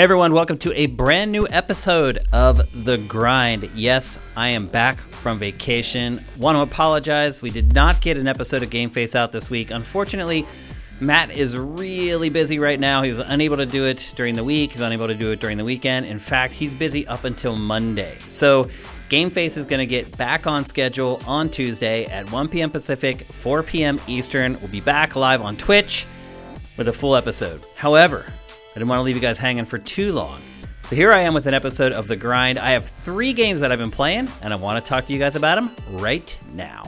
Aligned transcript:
Hey 0.00 0.04
everyone, 0.04 0.32
welcome 0.32 0.56
to 0.60 0.72
a 0.72 0.86
brand 0.86 1.30
new 1.30 1.46
episode 1.50 2.26
of 2.32 2.86
The 2.86 2.96
Grind. 2.96 3.68
Yes, 3.74 4.18
I 4.34 4.48
am 4.48 4.66
back 4.66 4.98
from 4.98 5.38
vacation. 5.38 6.24
Want 6.38 6.56
to 6.56 6.62
apologize, 6.62 7.42
we 7.42 7.50
did 7.50 7.74
not 7.74 8.00
get 8.00 8.16
an 8.16 8.26
episode 8.26 8.62
of 8.62 8.70
Game 8.70 8.88
Face 8.88 9.14
out 9.14 9.30
this 9.30 9.50
week. 9.50 9.70
Unfortunately, 9.70 10.46
Matt 11.00 11.36
is 11.36 11.54
really 11.54 12.30
busy 12.30 12.58
right 12.58 12.80
now. 12.80 13.02
He 13.02 13.10
was 13.10 13.18
unable 13.18 13.58
to 13.58 13.66
do 13.66 13.84
it 13.84 14.10
during 14.16 14.36
the 14.36 14.42
week, 14.42 14.72
he's 14.72 14.80
unable 14.80 15.06
to 15.06 15.14
do 15.14 15.32
it 15.32 15.40
during 15.40 15.58
the 15.58 15.66
weekend. 15.66 16.06
In 16.06 16.18
fact, 16.18 16.54
he's 16.54 16.72
busy 16.72 17.06
up 17.06 17.24
until 17.24 17.54
Monday. 17.54 18.16
So, 18.30 18.70
Game 19.10 19.28
Face 19.28 19.58
is 19.58 19.66
going 19.66 19.80
to 19.80 19.86
get 19.86 20.16
back 20.16 20.46
on 20.46 20.64
schedule 20.64 21.20
on 21.26 21.50
Tuesday 21.50 22.06
at 22.06 22.32
1 22.32 22.48
p.m. 22.48 22.70
Pacific, 22.70 23.18
4 23.18 23.62
p.m. 23.64 24.00
Eastern. 24.06 24.58
We'll 24.60 24.68
be 24.68 24.80
back 24.80 25.14
live 25.14 25.42
on 25.42 25.58
Twitch 25.58 26.06
with 26.78 26.88
a 26.88 26.92
full 26.94 27.16
episode. 27.16 27.66
However, 27.76 28.24
I 28.70 28.74
didn't 28.74 28.88
want 28.88 29.00
to 29.00 29.02
leave 29.02 29.16
you 29.16 29.20
guys 29.20 29.36
hanging 29.36 29.64
for 29.64 29.78
too 29.78 30.12
long. 30.12 30.40
So 30.82 30.94
here 30.94 31.12
I 31.12 31.22
am 31.22 31.34
with 31.34 31.46
an 31.46 31.54
episode 31.54 31.90
of 31.92 32.06
The 32.06 32.16
Grind. 32.16 32.56
I 32.56 32.70
have 32.70 32.84
three 32.84 33.32
games 33.32 33.60
that 33.60 33.72
I've 33.72 33.80
been 33.80 33.90
playing, 33.90 34.28
and 34.42 34.52
I 34.52 34.56
want 34.56 34.82
to 34.82 34.88
talk 34.88 35.06
to 35.06 35.12
you 35.12 35.18
guys 35.18 35.34
about 35.34 35.56
them 35.56 35.74
right 35.98 36.38
now. 36.54 36.84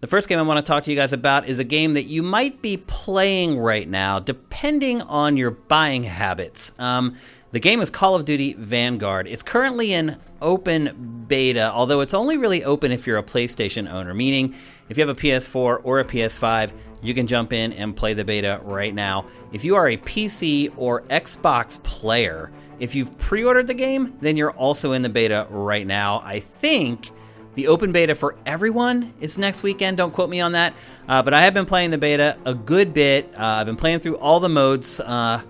The 0.00 0.06
first 0.06 0.28
game 0.28 0.38
I 0.38 0.42
want 0.42 0.64
to 0.64 0.70
talk 0.70 0.82
to 0.82 0.90
you 0.90 0.96
guys 0.96 1.14
about 1.14 1.48
is 1.48 1.58
a 1.58 1.64
game 1.64 1.94
that 1.94 2.04
you 2.04 2.22
might 2.22 2.60
be 2.60 2.76
playing 2.76 3.58
right 3.58 3.88
now, 3.88 4.18
depending 4.18 5.00
on 5.00 5.38
your 5.38 5.50
buying 5.50 6.04
habits. 6.04 6.72
Um, 6.78 7.16
the 7.50 7.60
game 7.60 7.80
is 7.80 7.88
Call 7.88 8.14
of 8.14 8.24
Duty 8.24 8.52
Vanguard. 8.54 9.26
It's 9.26 9.42
currently 9.42 9.94
in 9.94 10.16
open 10.42 11.24
beta, 11.28 11.72
although 11.72 12.00
it's 12.00 12.12
only 12.12 12.36
really 12.36 12.62
open 12.64 12.92
if 12.92 13.06
you're 13.06 13.16
a 13.16 13.22
PlayStation 13.22 13.90
owner, 13.90 14.12
meaning 14.12 14.54
if 14.88 14.98
you 14.98 15.06
have 15.06 15.16
a 15.16 15.20
PS4 15.20 15.80
or 15.82 16.00
a 16.00 16.04
PS5, 16.04 16.72
you 17.00 17.14
can 17.14 17.26
jump 17.26 17.52
in 17.52 17.72
and 17.72 17.96
play 17.96 18.12
the 18.12 18.24
beta 18.24 18.60
right 18.64 18.94
now. 18.94 19.24
If 19.52 19.64
you 19.64 19.76
are 19.76 19.88
a 19.88 19.96
PC 19.96 20.72
or 20.76 21.02
Xbox 21.02 21.82
player, 21.82 22.50
if 22.80 22.94
you've 22.94 23.16
pre 23.18 23.44
ordered 23.44 23.66
the 23.66 23.74
game, 23.74 24.16
then 24.20 24.36
you're 24.36 24.52
also 24.52 24.92
in 24.92 25.02
the 25.02 25.08
beta 25.08 25.46
right 25.48 25.86
now. 25.86 26.20
I 26.24 26.40
think 26.40 27.10
the 27.54 27.68
open 27.68 27.92
beta 27.92 28.14
for 28.14 28.36
everyone 28.46 29.14
is 29.20 29.38
next 29.38 29.62
weekend. 29.62 29.96
Don't 29.96 30.12
quote 30.12 30.30
me 30.30 30.40
on 30.40 30.52
that. 30.52 30.74
Uh, 31.08 31.22
but 31.22 31.34
I 31.34 31.42
have 31.42 31.54
been 31.54 31.66
playing 31.66 31.90
the 31.90 31.98
beta 31.98 32.36
a 32.44 32.54
good 32.54 32.92
bit. 32.92 33.32
Uh, 33.36 33.42
I've 33.42 33.66
been 33.66 33.76
playing 33.76 34.00
through 34.00 34.18
all 34.18 34.38
the 34.38 34.48
modes. 34.48 35.00
Uh, 35.00 35.42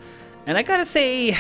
and 0.47 0.57
I 0.57 0.63
gotta 0.63 0.87
say, 0.87 1.37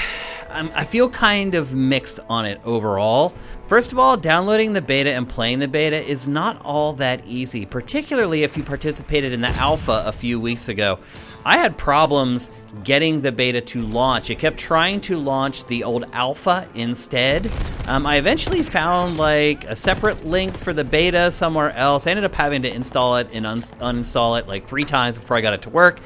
I'm, 0.51 0.71
I 0.75 0.85
feel 0.85 1.09
kind 1.11 1.55
of 1.55 1.75
mixed 1.75 2.21
on 2.29 2.47
it 2.47 2.61
overall. 2.65 3.35
First 3.67 3.93
of 3.93 3.99
all, 3.99 4.17
downloading 4.17 4.73
the 4.73 4.81
beta 4.81 5.13
and 5.13 5.29
playing 5.29 5.59
the 5.59 5.69
beta 5.69 6.03
is 6.03 6.27
not 6.27 6.61
all 6.65 6.95
that 6.95 7.27
easy, 7.27 7.67
particularly 7.67 8.43
if 8.43 8.57
you 8.57 8.63
participated 8.63 9.33
in 9.33 9.41
the 9.41 9.49
alpha 9.49 10.05
a 10.07 10.13
few 10.13 10.41
weeks 10.41 10.69
ago. 10.69 10.99
I 11.45 11.59
had 11.59 11.79
problems 11.79 12.51
getting 12.85 13.21
the 13.21 13.33
beta 13.33 13.61
to 13.61 13.83
launch. 13.83 14.31
It 14.31 14.39
kept 14.39 14.59
trying 14.59 15.01
to 15.03 15.17
launch 15.17 15.65
the 15.67 15.85
old 15.85 16.05
alpha 16.13 16.69
instead. 16.75 17.51
Um, 17.87 18.07
I 18.07 18.17
eventually 18.17 18.63
found 18.63 19.17
like 19.17 19.65
a 19.65 19.77
separate 19.77 20.27
link 20.27 20.57
for 20.57 20.73
the 20.73 20.85
beta 20.85 21.33
somewhere 21.33 21.73
else. 21.73 22.07
I 22.07 22.11
ended 22.11 22.25
up 22.25 22.35
having 22.35 22.63
to 22.63 22.75
install 22.75 23.17
it 23.17 23.29
and 23.33 23.47
un- 23.47 23.61
uninstall 23.61 24.39
it 24.39 24.47
like 24.47 24.67
three 24.67 24.85
times 24.85 25.19
before 25.19 25.37
I 25.37 25.41
got 25.41 25.55
it 25.55 25.63
to 25.63 25.71
work. 25.71 26.01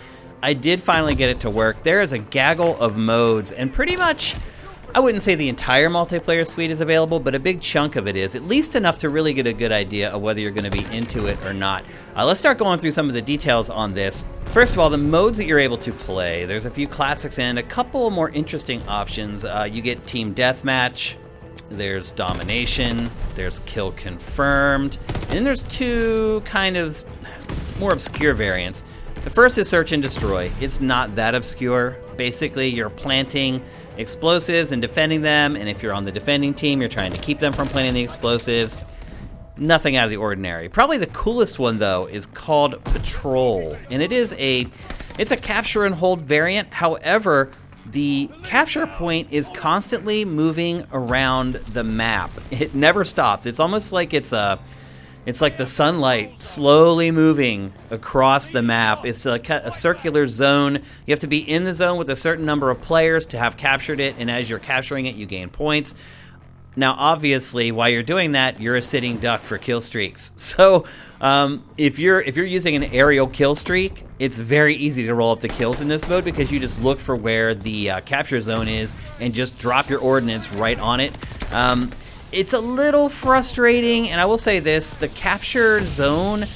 I 0.44 0.54
did 0.54 0.82
finally 0.82 1.14
get 1.14 1.30
it 1.30 1.40
to 1.40 1.50
work. 1.50 1.84
There 1.84 2.02
is 2.02 2.10
a 2.10 2.18
gaggle 2.18 2.76
of 2.80 2.96
modes, 2.96 3.52
and 3.52 3.72
pretty 3.72 3.96
much, 3.96 4.34
I 4.92 4.98
wouldn't 4.98 5.22
say 5.22 5.36
the 5.36 5.48
entire 5.48 5.88
multiplayer 5.88 6.44
suite 6.44 6.72
is 6.72 6.80
available, 6.80 7.20
but 7.20 7.36
a 7.36 7.38
big 7.38 7.60
chunk 7.60 7.94
of 7.94 8.08
it 8.08 8.16
is, 8.16 8.34
at 8.34 8.42
least 8.42 8.74
enough 8.74 8.98
to 8.98 9.08
really 9.08 9.32
get 9.34 9.46
a 9.46 9.52
good 9.52 9.70
idea 9.70 10.10
of 10.10 10.20
whether 10.20 10.40
you're 10.40 10.50
going 10.50 10.68
to 10.68 10.76
be 10.76 10.84
into 10.96 11.26
it 11.26 11.42
or 11.44 11.54
not. 11.54 11.84
Uh, 12.16 12.26
let's 12.26 12.40
start 12.40 12.58
going 12.58 12.80
through 12.80 12.90
some 12.90 13.06
of 13.06 13.14
the 13.14 13.22
details 13.22 13.70
on 13.70 13.94
this. 13.94 14.24
First 14.46 14.72
of 14.72 14.80
all, 14.80 14.90
the 14.90 14.98
modes 14.98 15.38
that 15.38 15.46
you're 15.46 15.60
able 15.60 15.78
to 15.78 15.92
play. 15.92 16.44
There's 16.44 16.66
a 16.66 16.70
few 16.70 16.88
classics 16.88 17.38
and 17.38 17.60
a 17.60 17.62
couple 17.62 18.10
more 18.10 18.30
interesting 18.30 18.86
options. 18.88 19.44
Uh, 19.44 19.68
you 19.70 19.80
get 19.80 20.08
Team 20.08 20.34
Deathmatch, 20.34 21.14
there's 21.70 22.10
Domination, 22.10 23.08
there's 23.36 23.60
Kill 23.60 23.92
Confirmed, 23.92 24.98
and 25.08 25.30
then 25.30 25.44
there's 25.44 25.62
two 25.62 26.42
kind 26.44 26.76
of 26.76 27.04
more 27.78 27.92
obscure 27.92 28.34
variants. 28.34 28.84
The 29.24 29.30
first 29.30 29.56
is 29.56 29.68
Search 29.68 29.92
and 29.92 30.02
Destroy. 30.02 30.50
It's 30.60 30.80
not 30.80 31.14
that 31.14 31.36
obscure. 31.36 31.96
Basically, 32.16 32.66
you're 32.66 32.90
planting 32.90 33.62
explosives 33.96 34.72
and 34.72 34.82
defending 34.82 35.22
them, 35.22 35.54
and 35.54 35.68
if 35.68 35.80
you're 35.80 35.92
on 35.92 36.02
the 36.02 36.10
defending 36.10 36.52
team, 36.52 36.80
you're 36.80 36.88
trying 36.88 37.12
to 37.12 37.20
keep 37.20 37.38
them 37.38 37.52
from 37.52 37.68
planting 37.68 37.94
the 37.94 38.02
explosives. 38.02 38.76
Nothing 39.56 39.94
out 39.94 40.04
of 40.06 40.10
the 40.10 40.16
ordinary. 40.16 40.68
Probably 40.68 40.98
the 40.98 41.06
coolest 41.06 41.60
one 41.60 41.78
though 41.78 42.06
is 42.06 42.26
called 42.26 42.82
Patrol, 42.84 43.76
and 43.92 44.02
it 44.02 44.10
is 44.10 44.32
a 44.38 44.66
it's 45.20 45.30
a 45.30 45.36
capture 45.36 45.84
and 45.84 45.94
hold 45.94 46.20
variant. 46.22 46.72
However, 46.72 47.52
the 47.86 48.28
capture 48.42 48.88
point 48.88 49.28
is 49.30 49.48
constantly 49.50 50.24
moving 50.24 50.84
around 50.90 51.54
the 51.54 51.84
map. 51.84 52.30
It 52.50 52.74
never 52.74 53.04
stops. 53.04 53.46
It's 53.46 53.60
almost 53.60 53.92
like 53.92 54.14
it's 54.14 54.32
a 54.32 54.58
it's 55.24 55.40
like 55.40 55.56
the 55.56 55.66
sunlight 55.66 56.42
slowly 56.42 57.10
moving 57.10 57.72
across 57.90 58.50
the 58.50 58.62
map. 58.62 59.06
It's 59.06 59.24
a, 59.24 59.40
a, 59.64 59.70
circular 59.70 60.26
zone. 60.26 60.76
You 61.06 61.12
have 61.12 61.20
to 61.20 61.28
be 61.28 61.38
in 61.38 61.64
the 61.64 61.74
zone 61.74 61.96
with 61.98 62.10
a 62.10 62.16
certain 62.16 62.44
number 62.44 62.70
of 62.70 62.80
players 62.80 63.26
to 63.26 63.38
have 63.38 63.56
captured 63.56 64.00
it, 64.00 64.16
and 64.18 64.30
as 64.30 64.50
you're 64.50 64.58
capturing 64.58 65.06
it, 65.06 65.14
you 65.14 65.26
gain 65.26 65.48
points. 65.48 65.94
Now, 66.74 66.94
obviously, 66.98 67.70
while 67.70 67.90
you're 67.90 68.02
doing 68.02 68.32
that, 68.32 68.58
you're 68.58 68.76
a 68.76 68.82
sitting 68.82 69.18
duck 69.18 69.42
for 69.42 69.58
kill 69.58 69.80
streaks. 69.80 70.32
So, 70.52 70.86
um, 71.20 71.64
if 71.78 71.98
you're 71.98 72.20
if 72.20 72.36
you're 72.36 72.44
using 72.44 72.74
an 72.76 72.84
aerial 72.84 73.26
kill 73.26 73.54
streak, 73.54 74.04
it's 74.18 74.36
very 74.36 74.74
easy 74.74 75.06
to 75.06 75.14
roll 75.14 75.32
up 75.32 75.40
the 75.40 75.48
kills 75.48 75.80
in 75.80 75.88
this 75.88 76.06
mode 76.08 76.24
because 76.24 76.50
you 76.50 76.58
just 76.60 76.82
look 76.82 76.98
for 76.98 77.16
where 77.16 77.54
the 77.54 77.90
uh, 77.90 78.00
capture 78.00 78.40
zone 78.40 78.68
is 78.68 78.94
and 79.20 79.32
just 79.32 79.58
drop 79.58 79.88
your 79.88 80.00
ordnance 80.00 80.52
right 80.52 80.78
on 80.78 81.00
it. 81.00 81.16
Um, 81.52 81.90
it's 82.32 82.54
a 82.54 82.58
little 82.58 83.08
frustrating, 83.08 84.08
and 84.08 84.20
I 84.20 84.24
will 84.24 84.38
say 84.38 84.58
this 84.58 84.94
the 84.94 85.08
capture 85.08 85.84
zone 85.84 86.46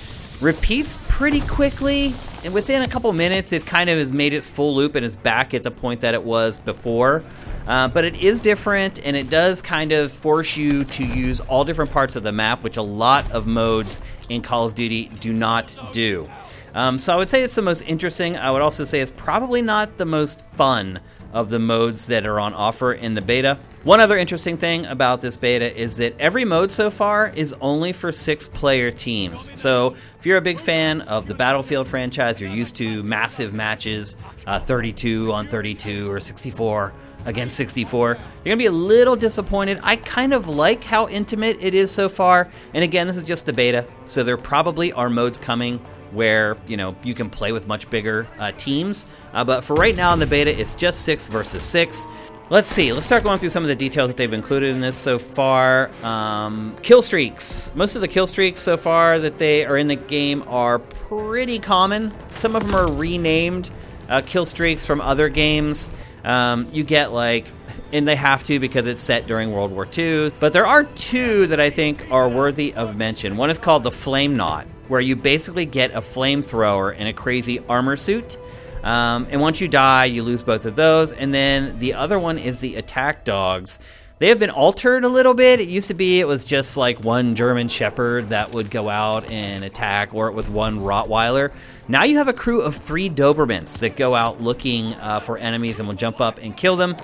repeats 0.40 0.98
pretty 1.08 1.40
quickly. 1.42 2.14
And 2.44 2.54
within 2.54 2.82
a 2.82 2.88
couple 2.88 3.12
minutes, 3.12 3.52
it 3.52 3.66
kind 3.66 3.90
of 3.90 3.98
has 3.98 4.12
made 4.12 4.32
its 4.32 4.48
full 4.48 4.74
loop 4.74 4.94
and 4.94 5.04
is 5.04 5.16
back 5.16 5.52
at 5.52 5.64
the 5.64 5.70
point 5.70 6.00
that 6.02 6.14
it 6.14 6.22
was 6.22 6.56
before. 6.56 7.24
Uh, 7.66 7.88
but 7.88 8.04
it 8.04 8.14
is 8.16 8.40
different, 8.40 9.04
and 9.04 9.16
it 9.16 9.28
does 9.28 9.60
kind 9.60 9.90
of 9.90 10.12
force 10.12 10.56
you 10.56 10.84
to 10.84 11.04
use 11.04 11.40
all 11.40 11.64
different 11.64 11.90
parts 11.90 12.14
of 12.14 12.22
the 12.22 12.30
map, 12.30 12.62
which 12.62 12.76
a 12.76 12.82
lot 12.82 13.28
of 13.32 13.46
modes 13.48 14.00
in 14.28 14.42
Call 14.42 14.64
of 14.64 14.76
Duty 14.76 15.06
do 15.18 15.32
not 15.32 15.76
do. 15.92 16.30
Um, 16.74 16.98
so 16.98 17.12
I 17.12 17.16
would 17.16 17.28
say 17.28 17.42
it's 17.42 17.56
the 17.56 17.62
most 17.62 17.82
interesting. 17.82 18.36
I 18.36 18.50
would 18.50 18.62
also 18.62 18.84
say 18.84 19.00
it's 19.00 19.10
probably 19.10 19.62
not 19.62 19.96
the 19.96 20.04
most 20.04 20.46
fun 20.46 21.00
of 21.36 21.50
the 21.50 21.58
modes 21.58 22.06
that 22.06 22.24
are 22.24 22.40
on 22.40 22.54
offer 22.54 22.94
in 22.94 23.14
the 23.14 23.20
beta. 23.20 23.58
One 23.84 24.00
other 24.00 24.16
interesting 24.16 24.56
thing 24.56 24.86
about 24.86 25.20
this 25.20 25.36
beta 25.36 25.78
is 25.78 25.98
that 25.98 26.14
every 26.18 26.46
mode 26.46 26.72
so 26.72 26.90
far 26.90 27.28
is 27.28 27.54
only 27.60 27.92
for 27.92 28.10
six 28.10 28.48
player 28.48 28.90
teams. 28.90 29.52
So 29.54 29.94
if 30.18 30.24
you're 30.24 30.38
a 30.38 30.42
big 30.42 30.58
fan 30.58 31.02
of 31.02 31.26
the 31.26 31.34
Battlefield 31.34 31.88
franchise, 31.88 32.40
you're 32.40 32.50
used 32.50 32.74
to 32.76 33.02
massive 33.02 33.52
matches, 33.52 34.16
uh, 34.46 34.58
32 34.60 35.30
on 35.30 35.46
32 35.46 36.10
or 36.10 36.20
64 36.20 36.94
against 37.26 37.54
64. 37.56 38.08
You're 38.08 38.16
going 38.44 38.52
to 38.52 38.56
be 38.56 38.66
a 38.66 38.70
little 38.70 39.14
disappointed. 39.14 39.78
I 39.82 39.96
kind 39.96 40.32
of 40.32 40.48
like 40.48 40.82
how 40.84 41.06
intimate 41.08 41.58
it 41.60 41.74
is 41.74 41.90
so 41.90 42.08
far. 42.08 42.50
And 42.72 42.82
again, 42.82 43.06
this 43.06 43.18
is 43.18 43.24
just 43.24 43.44
the 43.44 43.52
beta, 43.52 43.86
so 44.06 44.24
there 44.24 44.38
probably 44.38 44.90
are 44.94 45.10
modes 45.10 45.38
coming 45.38 45.84
where 46.12 46.56
you 46.66 46.76
know 46.76 46.94
you 47.02 47.14
can 47.14 47.30
play 47.30 47.52
with 47.52 47.66
much 47.66 47.88
bigger 47.90 48.26
uh, 48.38 48.52
teams. 48.52 49.06
Uh, 49.32 49.44
but 49.44 49.62
for 49.62 49.74
right 49.74 49.96
now 49.96 50.12
in 50.12 50.18
the 50.18 50.26
beta, 50.26 50.58
it's 50.58 50.74
just 50.74 51.02
six 51.02 51.28
versus 51.28 51.64
six. 51.64 52.06
Let's 52.48 52.68
see. 52.68 52.92
Let's 52.92 53.06
start 53.06 53.24
going 53.24 53.40
through 53.40 53.50
some 53.50 53.64
of 53.64 53.68
the 53.68 53.74
details 53.74 54.06
that 54.06 54.16
they've 54.16 54.32
included 54.32 54.72
in 54.72 54.80
this 54.80 54.96
so 54.96 55.18
far. 55.18 55.90
Um, 56.04 56.76
kill 56.80 57.02
streaks. 57.02 57.72
Most 57.74 57.96
of 57.96 58.02
the 58.02 58.08
kill 58.08 58.28
streaks 58.28 58.60
so 58.60 58.76
far 58.76 59.18
that 59.18 59.38
they 59.38 59.64
are 59.64 59.76
in 59.76 59.88
the 59.88 59.96
game 59.96 60.44
are 60.46 60.78
pretty 60.78 61.58
common. 61.58 62.12
Some 62.36 62.54
of 62.54 62.62
them 62.62 62.74
are 62.76 62.90
renamed 62.92 63.70
uh, 64.08 64.22
kill 64.24 64.46
streaks 64.46 64.86
from 64.86 65.00
other 65.00 65.28
games. 65.28 65.90
Um, 66.24 66.68
you 66.72 66.84
get 66.84 67.12
like 67.12 67.46
and 67.92 68.06
they 68.06 68.16
have 68.16 68.42
to 68.44 68.58
because 68.58 68.86
it's 68.86 69.02
set 69.02 69.26
during 69.26 69.52
World 69.52 69.70
War 69.70 69.86
II. 69.96 70.30
But 70.40 70.52
there 70.52 70.66
are 70.66 70.84
two 70.84 71.46
that 71.48 71.60
I 71.60 71.70
think 71.70 72.10
are 72.10 72.28
worthy 72.28 72.74
of 72.74 72.96
mention. 72.96 73.36
One 73.36 73.50
is 73.50 73.58
called 73.58 73.84
the 73.84 73.90
Flamenaut, 73.90 74.66
where 74.88 75.00
you 75.00 75.16
basically 75.16 75.66
get 75.66 75.92
a 75.92 76.00
flamethrower 76.00 76.94
and 76.96 77.08
a 77.08 77.12
crazy 77.12 77.60
armor 77.68 77.96
suit. 77.96 78.36
Um, 78.82 79.26
and 79.30 79.40
once 79.40 79.60
you 79.60 79.68
die, 79.68 80.04
you 80.04 80.22
lose 80.22 80.42
both 80.42 80.64
of 80.64 80.76
those. 80.76 81.12
And 81.12 81.34
then 81.34 81.78
the 81.78 81.94
other 81.94 82.18
one 82.18 82.38
is 82.38 82.60
the 82.60 82.76
Attack 82.76 83.24
Dogs. 83.24 83.80
They 84.18 84.28
have 84.28 84.38
been 84.38 84.50
altered 84.50 85.04
a 85.04 85.08
little 85.08 85.34
bit. 85.34 85.60
It 85.60 85.68
used 85.68 85.88
to 85.88 85.94
be 85.94 86.20
it 86.20 86.26
was 86.26 86.42
just 86.42 86.78
like 86.78 87.04
one 87.04 87.34
German 87.34 87.68
Shepherd 87.68 88.30
that 88.30 88.50
would 88.52 88.70
go 88.70 88.88
out 88.88 89.30
and 89.30 89.62
attack, 89.62 90.14
or 90.14 90.28
it 90.28 90.32
was 90.32 90.48
one 90.48 90.78
Rottweiler. 90.78 91.52
Now 91.86 92.04
you 92.04 92.16
have 92.16 92.28
a 92.28 92.32
crew 92.32 92.62
of 92.62 92.74
three 92.74 93.10
Dobermans 93.10 93.80
that 93.80 93.94
go 93.96 94.14
out 94.14 94.40
looking 94.40 94.94
uh, 94.94 95.20
for 95.20 95.36
enemies 95.36 95.80
and 95.80 95.88
will 95.88 95.96
jump 95.96 96.22
up 96.22 96.38
and 96.38 96.56
kill 96.56 96.76
them. 96.76 96.96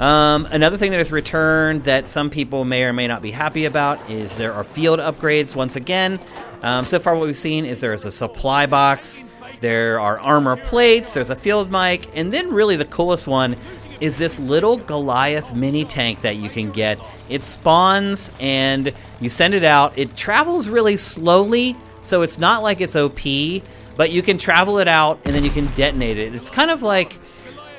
Um, 0.00 0.48
another 0.50 0.76
thing 0.76 0.90
that 0.90 0.98
is 0.98 1.12
returned 1.12 1.84
that 1.84 2.08
some 2.08 2.30
people 2.30 2.64
may 2.64 2.82
or 2.82 2.92
may 2.92 3.06
not 3.06 3.22
be 3.22 3.30
happy 3.30 3.66
about 3.66 4.10
is 4.10 4.36
there 4.36 4.52
are 4.52 4.64
field 4.64 4.98
upgrades 4.98 5.54
once 5.54 5.76
again. 5.76 6.18
Um, 6.64 6.86
so 6.86 6.98
far, 6.98 7.14
what 7.14 7.26
we've 7.26 7.36
seen 7.36 7.66
is 7.66 7.82
there 7.82 7.92
is 7.92 8.06
a 8.06 8.10
supply 8.10 8.64
box, 8.64 9.22
there 9.60 10.00
are 10.00 10.18
armor 10.18 10.56
plates, 10.56 11.12
there's 11.12 11.28
a 11.28 11.36
field 11.36 11.70
mic, 11.70 12.08
and 12.16 12.32
then 12.32 12.50
really 12.50 12.74
the 12.74 12.86
coolest 12.86 13.26
one 13.26 13.54
is 14.00 14.16
this 14.16 14.40
little 14.40 14.78
Goliath 14.78 15.52
mini 15.54 15.84
tank 15.84 16.22
that 16.22 16.36
you 16.36 16.48
can 16.48 16.70
get. 16.70 16.98
It 17.28 17.44
spawns 17.44 18.30
and 18.40 18.94
you 19.20 19.28
send 19.28 19.52
it 19.52 19.62
out. 19.62 19.98
It 19.98 20.16
travels 20.16 20.70
really 20.70 20.96
slowly, 20.96 21.76
so 22.00 22.22
it's 22.22 22.38
not 22.38 22.62
like 22.62 22.80
it's 22.80 22.96
OP, 22.96 23.62
but 23.98 24.10
you 24.10 24.22
can 24.22 24.38
travel 24.38 24.78
it 24.78 24.88
out 24.88 25.20
and 25.26 25.34
then 25.34 25.44
you 25.44 25.50
can 25.50 25.66
detonate 25.74 26.16
it. 26.16 26.34
It's 26.34 26.48
kind 26.48 26.70
of 26.70 26.80
like 26.80 27.18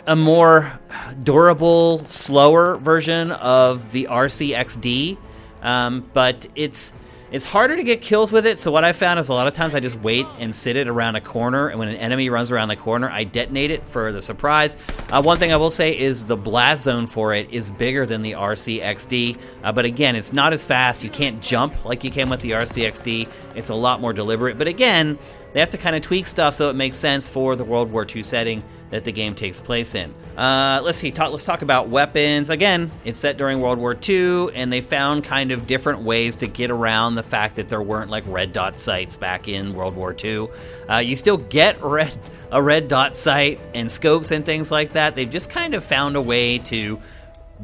a 0.05 0.15
more 0.15 0.79
durable, 1.23 2.05
slower 2.05 2.77
version 2.77 3.31
of 3.31 3.91
the 3.91 4.09
RCXD, 4.11 5.17
um, 5.63 6.07
but 6.13 6.45
it's 6.53 6.93
it's 7.35 7.43
harder 7.43 7.75
to 7.75 7.83
get 7.83 7.99
kills 7.99 8.31
with 8.31 8.45
it, 8.45 8.59
so 8.59 8.71
what 8.71 8.85
I 8.85 8.93
found 8.93 9.19
is 9.19 9.27
a 9.27 9.33
lot 9.33 9.45
of 9.45 9.53
times 9.53 9.75
I 9.75 9.81
just 9.81 9.99
wait 9.99 10.25
and 10.39 10.55
sit 10.55 10.77
it 10.77 10.87
around 10.87 11.17
a 11.17 11.21
corner, 11.21 11.67
and 11.67 11.77
when 11.77 11.89
an 11.89 11.97
enemy 11.97 12.29
runs 12.29 12.49
around 12.49 12.69
the 12.69 12.77
corner, 12.77 13.09
I 13.09 13.25
detonate 13.25 13.71
it 13.71 13.85
for 13.89 14.13
the 14.13 14.21
surprise. 14.21 14.77
Uh, 15.11 15.21
one 15.21 15.37
thing 15.37 15.51
I 15.51 15.57
will 15.57 15.69
say 15.69 15.99
is 15.99 16.25
the 16.25 16.37
blast 16.37 16.85
zone 16.85 17.07
for 17.07 17.33
it 17.33 17.49
is 17.51 17.69
bigger 17.69 18.05
than 18.05 18.21
the 18.21 18.31
RCXD, 18.31 19.37
uh, 19.65 19.73
but 19.73 19.83
again, 19.83 20.15
it's 20.15 20.31
not 20.31 20.53
as 20.53 20.65
fast. 20.65 21.03
You 21.03 21.09
can't 21.09 21.41
jump 21.41 21.83
like 21.83 22.05
you 22.05 22.09
can 22.09 22.29
with 22.29 22.39
the 22.39 22.51
RCXD. 22.51 23.27
It's 23.53 23.67
a 23.67 23.75
lot 23.75 23.99
more 23.99 24.13
deliberate, 24.13 24.57
but 24.57 24.69
again, 24.69 25.19
they 25.51 25.59
have 25.59 25.71
to 25.71 25.77
kind 25.77 25.97
of 25.97 26.01
tweak 26.01 26.27
stuff 26.27 26.55
so 26.55 26.69
it 26.69 26.77
makes 26.77 26.95
sense 26.95 27.27
for 27.27 27.57
the 27.57 27.65
World 27.65 27.91
War 27.91 28.07
II 28.09 28.23
setting 28.23 28.63
that 28.89 29.03
the 29.03 29.11
game 29.11 29.35
takes 29.35 29.59
place 29.59 29.95
in. 29.95 30.13
Uh, 30.37 30.81
let's 30.83 30.97
see. 30.97 31.11
Talk, 31.11 31.31
let's 31.31 31.45
talk 31.45 31.61
about 31.61 31.89
weapons. 31.89 32.49
Again, 32.49 32.91
it's 33.03 33.19
set 33.19 33.37
during 33.37 33.59
World 33.59 33.79
War 33.79 33.97
II, 34.07 34.53
and 34.53 34.71
they 34.71 34.81
found 34.81 35.23
kind 35.23 35.51
of 35.51 35.65
different 35.65 36.01
ways 36.01 36.35
to 36.37 36.47
get 36.47 36.69
around 36.69 37.15
the 37.15 37.23
fact 37.23 37.55
that 37.55 37.69
there 37.69 37.81
weren't 37.81 38.11
like 38.11 38.23
red 38.27 38.53
dot 38.53 38.79
sights 38.79 39.15
back 39.15 39.47
in 39.47 39.73
World 39.73 39.95
War 39.95 40.15
II. 40.23 40.47
Uh, 40.89 40.97
you 40.97 41.15
still 41.15 41.37
get 41.37 41.81
red 41.81 42.17
a 42.51 42.61
red 42.61 42.87
dot 42.87 43.17
sight 43.17 43.59
and 43.73 43.91
scopes 43.91 44.31
and 44.31 44.45
things 44.45 44.71
like 44.71 44.93
that. 44.93 45.15
They've 45.15 45.29
just 45.29 45.49
kind 45.49 45.73
of 45.73 45.83
found 45.83 46.15
a 46.15 46.21
way 46.21 46.59
to 46.59 46.99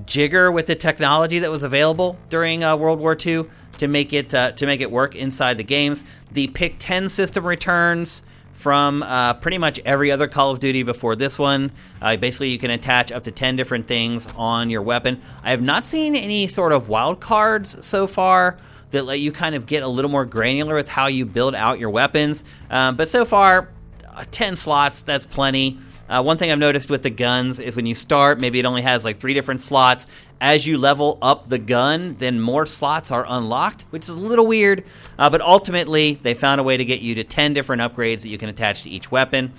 jigger 0.05 0.51
with 0.51 0.67
the 0.67 0.75
technology 0.75 1.39
that 1.39 1.51
was 1.51 1.63
available 1.63 2.17
during 2.29 2.63
uh, 2.63 2.75
World 2.75 2.99
War 2.99 3.15
II 3.17 3.45
to 3.77 3.87
make 3.87 4.13
it 4.13 4.33
uh, 4.33 4.51
to 4.53 4.65
make 4.65 4.81
it 4.81 4.91
work 4.91 5.15
inside 5.15 5.57
the 5.57 5.63
games. 5.63 6.03
The 6.31 6.47
Pick 6.47 6.75
10 6.79 7.09
system 7.09 7.45
returns 7.45 8.23
from 8.61 9.01
uh, 9.01 9.33
pretty 9.33 9.57
much 9.57 9.79
every 9.85 10.11
other 10.11 10.27
Call 10.27 10.51
of 10.51 10.59
Duty 10.59 10.83
before 10.83 11.15
this 11.15 11.39
one. 11.39 11.71
Uh, 12.01 12.15
basically, 12.15 12.49
you 12.51 12.59
can 12.59 12.69
attach 12.69 13.11
up 13.11 13.23
to 13.23 13.31
10 13.31 13.55
different 13.55 13.87
things 13.87 14.27
on 14.37 14.69
your 14.69 14.83
weapon. 14.83 15.19
I 15.43 15.49
have 15.49 15.63
not 15.63 15.83
seen 15.83 16.15
any 16.15 16.47
sort 16.47 16.71
of 16.71 16.87
wild 16.87 17.19
cards 17.19 17.83
so 17.85 18.05
far 18.05 18.57
that 18.91 19.03
let 19.05 19.19
you 19.19 19.31
kind 19.31 19.55
of 19.55 19.65
get 19.65 19.81
a 19.81 19.87
little 19.87 20.11
more 20.11 20.25
granular 20.25 20.75
with 20.75 20.87
how 20.87 21.07
you 21.07 21.25
build 21.25 21.55
out 21.55 21.79
your 21.79 21.89
weapons. 21.89 22.43
Um, 22.69 22.95
but 22.95 23.09
so 23.09 23.25
far, 23.25 23.69
uh, 24.07 24.25
10 24.29 24.55
slots, 24.55 25.01
that's 25.01 25.25
plenty. 25.25 25.79
Uh, 26.09 26.21
one 26.21 26.37
thing 26.37 26.51
I've 26.51 26.59
noticed 26.59 26.89
with 26.89 27.03
the 27.03 27.09
guns 27.09 27.59
is 27.59 27.75
when 27.75 27.85
you 27.85 27.95
start, 27.95 28.41
maybe 28.41 28.59
it 28.59 28.65
only 28.65 28.81
has 28.81 29.05
like 29.05 29.19
three 29.19 29.33
different 29.33 29.61
slots. 29.61 30.07
As 30.41 30.67
you 30.67 30.77
level 30.77 31.17
up 31.21 31.47
the 31.47 31.57
gun, 31.57 32.15
then 32.19 32.41
more 32.41 32.65
slots 32.65 33.11
are 33.11 33.25
unlocked, 33.27 33.83
which 33.91 34.03
is 34.03 34.09
a 34.09 34.17
little 34.17 34.47
weird. 34.47 34.83
Uh, 35.17 35.29
but 35.29 35.41
ultimately, 35.41 36.15
they 36.15 36.33
found 36.33 36.59
a 36.59 36.63
way 36.63 36.75
to 36.75 36.83
get 36.83 36.99
you 36.99 37.15
to 37.15 37.23
10 37.23 37.53
different 37.53 37.81
upgrades 37.81 38.23
that 38.23 38.29
you 38.29 38.37
can 38.37 38.49
attach 38.49 38.83
to 38.83 38.89
each 38.89 39.11
weapon. 39.11 39.53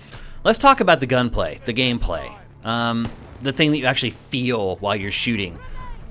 Let's 0.45 0.59
talk 0.59 0.81
about 0.81 1.01
the 1.01 1.07
gunplay, 1.07 1.61
the 1.65 1.73
gameplay, 1.73 2.35
um, 2.65 3.09
the 3.41 3.53
thing 3.53 3.71
that 3.71 3.79
you 3.79 3.87
actually 3.87 4.11
feel 4.11 4.77
while 4.77 4.97
you're 4.97 5.11
shooting. 5.11 5.59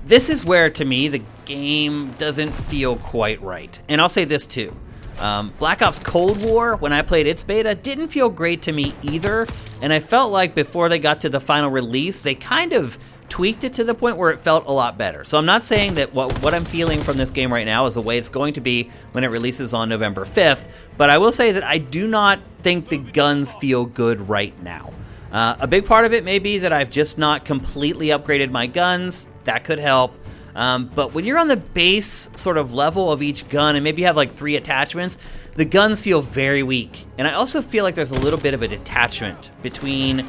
This 0.04 0.28
is 0.28 0.44
where, 0.44 0.70
to 0.70 0.84
me, 0.84 1.06
the 1.08 1.22
game 1.44 2.12
doesn't 2.18 2.50
feel 2.52 2.96
quite 2.96 3.40
right. 3.42 3.78
And 3.88 4.00
I'll 4.00 4.08
say 4.08 4.24
this 4.24 4.46
too. 4.46 4.74
Um, 5.22 5.52
Black 5.58 5.82
Ops 5.82 6.00
Cold 6.00 6.44
War, 6.44 6.76
when 6.76 6.92
I 6.92 7.00
played 7.02 7.28
its 7.28 7.44
beta, 7.44 7.76
didn't 7.76 8.08
feel 8.08 8.28
great 8.28 8.60
to 8.62 8.72
me 8.72 8.92
either. 9.02 9.46
And 9.80 9.92
I 9.92 10.00
felt 10.00 10.32
like 10.32 10.54
before 10.54 10.88
they 10.88 10.98
got 10.98 11.20
to 11.20 11.28
the 11.28 11.40
final 11.40 11.70
release, 11.70 12.24
they 12.24 12.34
kind 12.34 12.72
of 12.72 12.98
tweaked 13.28 13.64
it 13.64 13.72
to 13.74 13.84
the 13.84 13.94
point 13.94 14.16
where 14.16 14.30
it 14.30 14.40
felt 14.40 14.66
a 14.66 14.70
lot 14.72 14.98
better. 14.98 15.24
So 15.24 15.38
I'm 15.38 15.46
not 15.46 15.62
saying 15.62 15.94
that 15.94 16.12
what, 16.12 16.42
what 16.42 16.52
I'm 16.52 16.64
feeling 16.64 17.00
from 17.00 17.16
this 17.16 17.30
game 17.30 17.52
right 17.52 17.64
now 17.64 17.86
is 17.86 17.94
the 17.94 18.02
way 18.02 18.18
it's 18.18 18.28
going 18.28 18.52
to 18.54 18.60
be 18.60 18.90
when 19.12 19.24
it 19.24 19.28
releases 19.28 19.72
on 19.72 19.88
November 19.88 20.26
5th, 20.26 20.68
but 20.98 21.08
I 21.08 21.16
will 21.16 21.32
say 21.32 21.52
that 21.52 21.64
I 21.64 21.78
do 21.78 22.06
not 22.06 22.40
think 22.62 22.90
the 22.90 22.98
guns 22.98 23.54
feel 23.54 23.86
good 23.86 24.28
right 24.28 24.60
now. 24.62 24.92
Uh, 25.30 25.56
a 25.60 25.66
big 25.66 25.86
part 25.86 26.04
of 26.04 26.12
it 26.12 26.24
may 26.24 26.40
be 26.40 26.58
that 26.58 26.74
I've 26.74 26.90
just 26.90 27.16
not 27.16 27.46
completely 27.46 28.08
upgraded 28.08 28.50
my 28.50 28.66
guns. 28.66 29.26
That 29.44 29.64
could 29.64 29.78
help. 29.78 30.14
Um, 30.54 30.90
but 30.94 31.14
when 31.14 31.24
you're 31.24 31.38
on 31.38 31.48
the 31.48 31.56
base 31.56 32.28
sort 32.34 32.58
of 32.58 32.74
level 32.74 33.10
of 33.10 33.22
each 33.22 33.48
gun, 33.48 33.76
and 33.76 33.84
maybe 33.84 34.02
you 34.02 34.06
have 34.06 34.16
like 34.16 34.32
three 34.32 34.56
attachments, 34.56 35.18
the 35.54 35.64
guns 35.64 36.02
feel 36.02 36.20
very 36.20 36.62
weak. 36.62 37.04
And 37.18 37.26
I 37.26 37.32
also 37.32 37.62
feel 37.62 37.84
like 37.84 37.94
there's 37.94 38.10
a 38.10 38.20
little 38.20 38.38
bit 38.38 38.54
of 38.54 38.62
a 38.62 38.68
detachment 38.68 39.50
between 39.62 40.26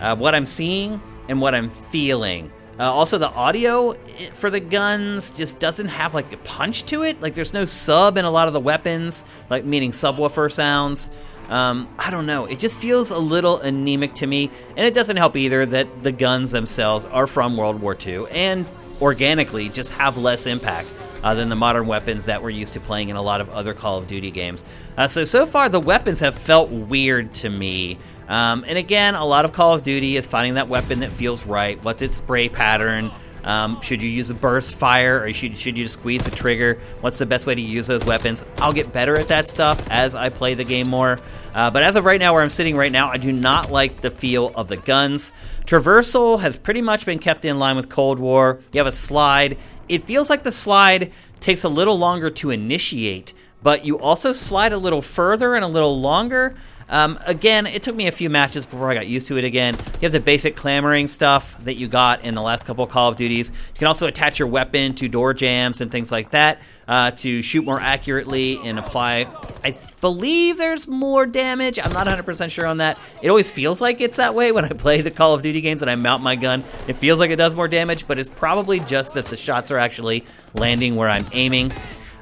uh, 0.00 0.16
what 0.16 0.34
I'm 0.34 0.46
seeing 0.46 1.00
and 1.28 1.40
what 1.40 1.54
I'm 1.54 1.70
feeling. 1.70 2.50
Uh, 2.78 2.84
also, 2.90 3.18
the 3.18 3.28
audio 3.28 3.90
eh, 3.90 4.30
for 4.32 4.48
the 4.48 4.60
guns 4.60 5.30
just 5.30 5.60
doesn't 5.60 5.88
have 5.88 6.14
like 6.14 6.32
a 6.32 6.38
punch 6.38 6.84
to 6.86 7.02
it. 7.02 7.20
Like, 7.20 7.34
there's 7.34 7.52
no 7.52 7.66
sub 7.66 8.16
in 8.16 8.24
a 8.24 8.30
lot 8.30 8.48
of 8.48 8.54
the 8.54 8.60
weapons, 8.60 9.24
like 9.50 9.64
meaning 9.64 9.90
subwoofer 9.90 10.50
sounds. 10.50 11.10
Um, 11.50 11.88
I 11.98 12.10
don't 12.10 12.26
know. 12.26 12.46
It 12.46 12.58
just 12.58 12.78
feels 12.78 13.10
a 13.10 13.18
little 13.18 13.60
anemic 13.60 14.14
to 14.14 14.26
me, 14.26 14.50
and 14.76 14.86
it 14.86 14.94
doesn't 14.94 15.16
help 15.16 15.36
either 15.36 15.66
that 15.66 16.02
the 16.02 16.12
guns 16.12 16.52
themselves 16.52 17.04
are 17.06 17.26
from 17.26 17.56
World 17.56 17.82
War 17.82 17.96
II 18.06 18.26
and 18.30 18.64
organically 19.00 19.68
just 19.68 19.92
have 19.92 20.16
less 20.16 20.46
impact 20.46 20.92
uh, 21.22 21.34
than 21.34 21.48
the 21.48 21.56
modern 21.56 21.86
weapons 21.86 22.26
that 22.26 22.42
we're 22.42 22.50
used 22.50 22.72
to 22.74 22.80
playing 22.80 23.08
in 23.08 23.16
a 23.16 23.22
lot 23.22 23.40
of 23.40 23.48
other 23.50 23.74
Call 23.74 23.98
of 23.98 24.06
Duty 24.06 24.30
games. 24.30 24.64
Uh, 24.96 25.06
so, 25.08 25.24
so 25.24 25.46
far, 25.46 25.68
the 25.68 25.80
weapons 25.80 26.20
have 26.20 26.34
felt 26.34 26.70
weird 26.70 27.32
to 27.34 27.50
me. 27.50 27.98
Um, 28.28 28.64
and 28.66 28.78
again, 28.78 29.14
a 29.14 29.24
lot 29.24 29.44
of 29.44 29.52
Call 29.52 29.74
of 29.74 29.82
Duty 29.82 30.16
is 30.16 30.26
finding 30.26 30.54
that 30.54 30.68
weapon 30.68 31.00
that 31.00 31.10
feels 31.10 31.44
right. 31.44 31.82
What's 31.84 32.00
its 32.02 32.16
spray 32.16 32.48
pattern? 32.48 33.10
Um, 33.44 33.80
should 33.80 34.02
you 34.02 34.08
use 34.08 34.30
a 34.30 34.34
burst 34.34 34.74
fire 34.74 35.22
or 35.22 35.32
should, 35.32 35.56
should 35.56 35.78
you 35.78 35.88
squeeze 35.88 36.24
the 36.24 36.30
trigger? 36.30 36.78
What's 37.00 37.18
the 37.18 37.26
best 37.26 37.46
way 37.46 37.54
to 37.54 37.60
use 37.60 37.86
those 37.86 38.04
weapons? 38.04 38.44
I'll 38.58 38.72
get 38.72 38.92
better 38.92 39.18
at 39.18 39.28
that 39.28 39.48
stuff 39.48 39.90
as 39.90 40.14
I 40.14 40.28
play 40.28 40.54
the 40.54 40.64
game 40.64 40.88
more. 40.88 41.18
Uh, 41.54 41.70
but 41.70 41.82
as 41.82 41.96
of 41.96 42.04
right 42.04 42.20
now, 42.20 42.34
where 42.34 42.42
I'm 42.42 42.50
sitting 42.50 42.76
right 42.76 42.92
now, 42.92 43.10
I 43.10 43.16
do 43.16 43.32
not 43.32 43.70
like 43.70 44.00
the 44.00 44.10
feel 44.10 44.52
of 44.54 44.68
the 44.68 44.76
guns. 44.76 45.32
Traversal 45.64 46.40
has 46.40 46.58
pretty 46.58 46.82
much 46.82 47.06
been 47.06 47.18
kept 47.18 47.44
in 47.44 47.58
line 47.58 47.76
with 47.76 47.88
Cold 47.88 48.18
War. 48.18 48.60
You 48.72 48.78
have 48.78 48.86
a 48.86 48.92
slide. 48.92 49.58
It 49.88 50.04
feels 50.04 50.30
like 50.30 50.42
the 50.42 50.52
slide 50.52 51.12
takes 51.40 51.64
a 51.64 51.68
little 51.68 51.98
longer 51.98 52.30
to 52.30 52.50
initiate, 52.50 53.32
but 53.62 53.84
you 53.84 53.98
also 53.98 54.32
slide 54.32 54.72
a 54.72 54.78
little 54.78 55.02
further 55.02 55.54
and 55.54 55.64
a 55.64 55.68
little 55.68 55.98
longer. 55.98 56.54
Um, 56.90 57.18
again, 57.24 57.66
it 57.66 57.82
took 57.82 57.94
me 57.94 58.08
a 58.08 58.12
few 58.12 58.28
matches 58.28 58.66
before 58.66 58.90
I 58.90 58.94
got 58.94 59.06
used 59.06 59.28
to 59.28 59.38
it 59.38 59.44
again. 59.44 59.76
You 59.76 60.00
have 60.02 60.12
the 60.12 60.20
basic 60.20 60.56
clamoring 60.56 61.06
stuff 61.06 61.56
that 61.64 61.76
you 61.76 61.88
got 61.88 62.22
in 62.22 62.34
the 62.34 62.42
last 62.42 62.66
couple 62.66 62.84
of 62.84 62.90
Call 62.90 63.08
of 63.08 63.16
Duties. 63.16 63.50
You 63.50 63.78
can 63.78 63.86
also 63.86 64.06
attach 64.06 64.38
your 64.38 64.48
weapon 64.48 64.94
to 64.96 65.08
door 65.08 65.32
jambs 65.32 65.80
and 65.80 65.90
things 65.90 66.10
like 66.10 66.30
that 66.30 66.60
uh, 66.88 67.12
to 67.12 67.40
shoot 67.40 67.64
more 67.64 67.80
accurately 67.80 68.58
and 68.64 68.76
apply. 68.76 69.26
I 69.62 69.76
believe 70.00 70.58
there's 70.58 70.88
more 70.88 71.24
damage. 71.26 71.78
I'm 71.78 71.92
not 71.92 72.08
100% 72.08 72.50
sure 72.50 72.66
on 72.66 72.78
that. 72.78 72.98
It 73.22 73.28
always 73.28 73.48
feels 73.48 73.80
like 73.80 74.00
it's 74.00 74.16
that 74.16 74.34
way 74.34 74.50
when 74.50 74.64
I 74.64 74.70
play 74.70 75.00
the 75.00 75.12
Call 75.12 75.32
of 75.32 75.42
Duty 75.42 75.60
games 75.60 75.82
and 75.82 75.90
I 75.90 75.94
mount 75.94 76.24
my 76.24 76.34
gun. 76.34 76.64
It 76.88 76.94
feels 76.94 77.20
like 77.20 77.30
it 77.30 77.36
does 77.36 77.54
more 77.54 77.68
damage, 77.68 78.08
but 78.08 78.18
it's 78.18 78.28
probably 78.28 78.80
just 78.80 79.14
that 79.14 79.26
the 79.26 79.36
shots 79.36 79.70
are 79.70 79.78
actually 79.78 80.24
landing 80.54 80.96
where 80.96 81.08
I'm 81.08 81.26
aiming. 81.32 81.72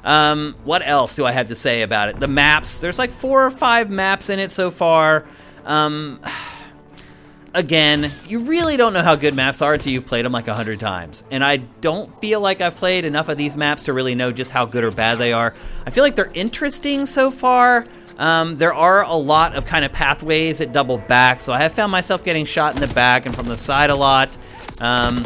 Um, 0.03 0.55
what 0.63 0.85
else 0.87 1.15
do 1.15 1.25
I 1.25 1.31
have 1.31 1.49
to 1.49 1.55
say 1.55 1.81
about 1.81 2.09
it? 2.09 2.19
The 2.19 2.27
maps. 2.27 2.79
There's 2.79 2.99
like 2.99 3.11
four 3.11 3.45
or 3.45 3.51
five 3.51 3.89
maps 3.89 4.29
in 4.29 4.39
it 4.39 4.51
so 4.51 4.71
far. 4.71 5.25
Um, 5.65 6.19
again, 7.53 8.11
you 8.27 8.39
really 8.39 8.77
don't 8.77 8.93
know 8.93 9.01
how 9.01 9.15
good 9.15 9.35
maps 9.35 9.61
are 9.61 9.73
until 9.73 9.91
you've 9.91 10.05
played 10.05 10.25
them 10.25 10.31
like 10.31 10.47
a 10.47 10.53
hundred 10.53 10.79
times. 10.79 11.23
And 11.31 11.43
I 11.43 11.57
don't 11.57 12.13
feel 12.15 12.39
like 12.41 12.61
I've 12.61 12.75
played 12.75 13.05
enough 13.05 13.29
of 13.29 13.37
these 13.37 13.55
maps 13.55 13.83
to 13.83 13.93
really 13.93 14.15
know 14.15 14.31
just 14.31 14.51
how 14.51 14.65
good 14.65 14.83
or 14.83 14.91
bad 14.91 15.17
they 15.17 15.33
are. 15.33 15.53
I 15.85 15.89
feel 15.89 16.03
like 16.03 16.15
they're 16.15 16.31
interesting 16.33 17.05
so 17.05 17.31
far. 17.31 17.85
Um, 18.17 18.57
there 18.57 18.73
are 18.73 19.03
a 19.03 19.15
lot 19.15 19.55
of 19.55 19.65
kind 19.65 19.85
of 19.85 19.93
pathways 19.93 20.57
that 20.57 20.73
double 20.73 20.97
back, 20.97 21.39
so 21.39 21.53
I 21.53 21.59
have 21.59 21.71
found 21.71 21.89
myself 21.89 22.21
getting 22.21 22.43
shot 22.43 22.75
in 22.75 22.81
the 22.81 22.93
back 22.93 23.25
and 23.25 23.33
from 23.33 23.47
the 23.47 23.55
side 23.55 23.89
a 23.89 23.95
lot. 23.95 24.37
Um, 24.81 25.25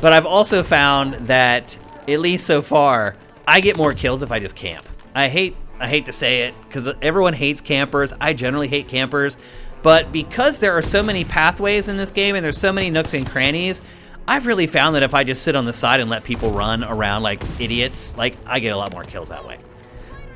but 0.00 0.12
I've 0.12 0.26
also 0.26 0.62
found 0.62 1.14
that, 1.26 1.76
at 2.08 2.20
least 2.20 2.46
so 2.46 2.62
far, 2.62 3.16
I 3.46 3.60
get 3.60 3.76
more 3.76 3.92
kills 3.92 4.22
if 4.22 4.32
I 4.32 4.38
just 4.38 4.56
camp. 4.56 4.86
I 5.14 5.28
hate 5.28 5.56
I 5.78 5.88
hate 5.88 6.06
to 6.06 6.12
say 6.12 6.42
it 6.42 6.54
because 6.68 6.88
everyone 7.00 7.32
hates 7.32 7.60
campers. 7.60 8.12
I 8.20 8.34
generally 8.34 8.68
hate 8.68 8.86
campers, 8.86 9.38
but 9.82 10.12
because 10.12 10.58
there 10.58 10.76
are 10.76 10.82
so 10.82 11.02
many 11.02 11.24
pathways 11.24 11.88
in 11.88 11.96
this 11.96 12.10
game 12.10 12.36
and 12.36 12.44
there's 12.44 12.58
so 12.58 12.72
many 12.72 12.90
nooks 12.90 13.14
and 13.14 13.26
crannies, 13.26 13.80
I've 14.28 14.46
really 14.46 14.66
found 14.66 14.94
that 14.94 15.02
if 15.02 15.14
I 15.14 15.24
just 15.24 15.42
sit 15.42 15.56
on 15.56 15.64
the 15.64 15.72
side 15.72 16.00
and 16.00 16.10
let 16.10 16.22
people 16.22 16.50
run 16.50 16.84
around 16.84 17.22
like 17.22 17.42
idiots, 17.58 18.16
like 18.16 18.36
I 18.46 18.60
get 18.60 18.74
a 18.74 18.76
lot 18.76 18.92
more 18.92 19.04
kills 19.04 19.30
that 19.30 19.46
way. 19.46 19.58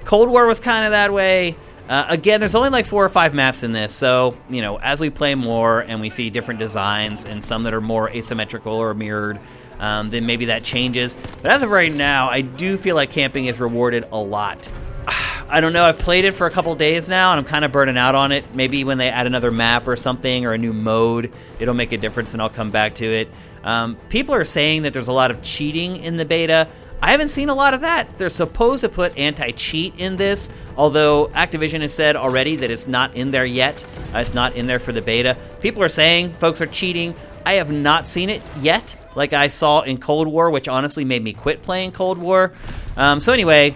Cold 0.04 0.28
War 0.28 0.46
was 0.46 0.60
kind 0.60 0.86
of 0.86 0.92
that 0.92 1.12
way. 1.12 1.56
Uh, 1.88 2.06
again, 2.08 2.40
there's 2.40 2.54
only 2.54 2.70
like 2.70 2.86
four 2.86 3.04
or 3.04 3.10
five 3.10 3.34
maps 3.34 3.62
in 3.62 3.72
this, 3.72 3.94
so 3.94 4.36
you 4.48 4.62
know, 4.62 4.78
as 4.78 5.00
we 5.00 5.10
play 5.10 5.34
more 5.34 5.80
and 5.80 6.00
we 6.00 6.08
see 6.08 6.30
different 6.30 6.58
designs 6.58 7.26
and 7.26 7.44
some 7.44 7.64
that 7.64 7.74
are 7.74 7.80
more 7.82 8.08
asymmetrical 8.08 8.72
or 8.72 8.94
mirrored, 8.94 9.38
um, 9.78 10.10
then 10.10 10.26
maybe 10.26 10.46
that 10.46 10.62
changes. 10.64 11.16
But 11.42 11.50
as 11.50 11.62
of 11.62 11.70
right 11.70 11.92
now, 11.92 12.28
I 12.28 12.40
do 12.40 12.76
feel 12.76 12.96
like 12.96 13.10
camping 13.10 13.46
is 13.46 13.60
rewarded 13.60 14.06
a 14.12 14.18
lot. 14.18 14.70
I 15.48 15.60
don't 15.60 15.72
know. 15.72 15.84
I've 15.84 15.98
played 15.98 16.24
it 16.24 16.32
for 16.32 16.46
a 16.46 16.50
couple 16.50 16.74
days 16.74 17.08
now, 17.08 17.32
and 17.32 17.38
I'm 17.38 17.44
kind 17.44 17.64
of 17.64 17.72
burning 17.72 17.98
out 17.98 18.14
on 18.14 18.32
it. 18.32 18.44
Maybe 18.54 18.84
when 18.84 18.98
they 18.98 19.08
add 19.08 19.26
another 19.26 19.50
map 19.50 19.86
or 19.86 19.96
something 19.96 20.46
or 20.46 20.52
a 20.52 20.58
new 20.58 20.72
mode, 20.72 21.32
it'll 21.60 21.74
make 21.74 21.92
a 21.92 21.98
difference, 21.98 22.32
and 22.32 22.42
I'll 22.42 22.50
come 22.50 22.70
back 22.70 22.94
to 22.96 23.04
it. 23.04 23.28
Um, 23.62 23.96
people 24.08 24.34
are 24.34 24.44
saying 24.44 24.82
that 24.82 24.92
there's 24.92 25.08
a 25.08 25.12
lot 25.12 25.30
of 25.30 25.42
cheating 25.42 25.96
in 25.96 26.16
the 26.16 26.24
beta. 26.24 26.68
I 27.02 27.10
haven't 27.10 27.28
seen 27.28 27.50
a 27.50 27.54
lot 27.54 27.74
of 27.74 27.82
that. 27.82 28.18
They're 28.18 28.30
supposed 28.30 28.80
to 28.82 28.88
put 28.88 29.16
anti 29.18 29.50
cheat 29.50 29.94
in 29.98 30.16
this, 30.16 30.48
although 30.76 31.28
Activision 31.28 31.82
has 31.82 31.92
said 31.92 32.16
already 32.16 32.56
that 32.56 32.70
it's 32.70 32.86
not 32.86 33.14
in 33.14 33.30
there 33.30 33.44
yet. 33.44 33.84
Uh, 34.14 34.18
it's 34.18 34.32
not 34.32 34.54
in 34.54 34.66
there 34.66 34.78
for 34.78 34.92
the 34.92 35.02
beta. 35.02 35.36
People 35.60 35.82
are 35.82 35.88
saying 35.88 36.32
folks 36.34 36.60
are 36.62 36.66
cheating. 36.66 37.14
I 37.46 37.54
have 37.54 37.70
not 37.70 38.08
seen 38.08 38.30
it 38.30 38.42
yet, 38.60 38.96
like 39.14 39.32
I 39.32 39.48
saw 39.48 39.82
in 39.82 39.98
Cold 39.98 40.28
War, 40.28 40.50
which 40.50 40.68
honestly 40.68 41.04
made 41.04 41.22
me 41.22 41.32
quit 41.32 41.62
playing 41.62 41.92
Cold 41.92 42.18
War. 42.18 42.52
Um, 42.96 43.20
so, 43.20 43.32
anyway, 43.32 43.74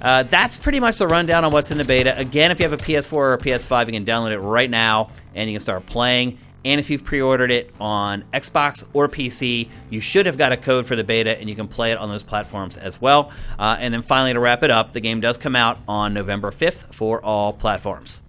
uh, 0.00 0.22
that's 0.24 0.56
pretty 0.56 0.80
much 0.80 0.98
the 0.98 1.06
rundown 1.06 1.44
on 1.44 1.52
what's 1.52 1.70
in 1.70 1.78
the 1.78 1.84
beta. 1.84 2.16
Again, 2.18 2.50
if 2.50 2.60
you 2.60 2.68
have 2.68 2.78
a 2.78 2.82
PS4 2.82 3.12
or 3.12 3.32
a 3.34 3.38
PS5, 3.38 3.86
you 3.86 3.92
can 3.92 4.04
download 4.04 4.32
it 4.32 4.38
right 4.38 4.70
now 4.70 5.10
and 5.34 5.50
you 5.50 5.54
can 5.54 5.60
start 5.60 5.86
playing. 5.86 6.38
And 6.64 6.80
if 6.80 6.90
you've 6.90 7.04
pre 7.04 7.20
ordered 7.20 7.50
it 7.50 7.72
on 7.80 8.24
Xbox 8.32 8.84
or 8.92 9.08
PC, 9.08 9.68
you 9.90 10.00
should 10.00 10.26
have 10.26 10.36
got 10.36 10.52
a 10.52 10.56
code 10.56 10.86
for 10.86 10.96
the 10.96 11.04
beta 11.04 11.38
and 11.38 11.48
you 11.48 11.54
can 11.54 11.68
play 11.68 11.92
it 11.92 11.98
on 11.98 12.08
those 12.08 12.22
platforms 12.22 12.76
as 12.76 13.00
well. 13.00 13.32
Uh, 13.58 13.76
and 13.78 13.94
then 13.94 14.02
finally, 14.02 14.32
to 14.32 14.40
wrap 14.40 14.62
it 14.62 14.70
up, 14.70 14.92
the 14.92 15.00
game 15.00 15.20
does 15.20 15.38
come 15.38 15.56
out 15.56 15.78
on 15.86 16.14
November 16.14 16.50
5th 16.50 16.92
for 16.92 17.24
all 17.24 17.52
platforms. 17.52 18.20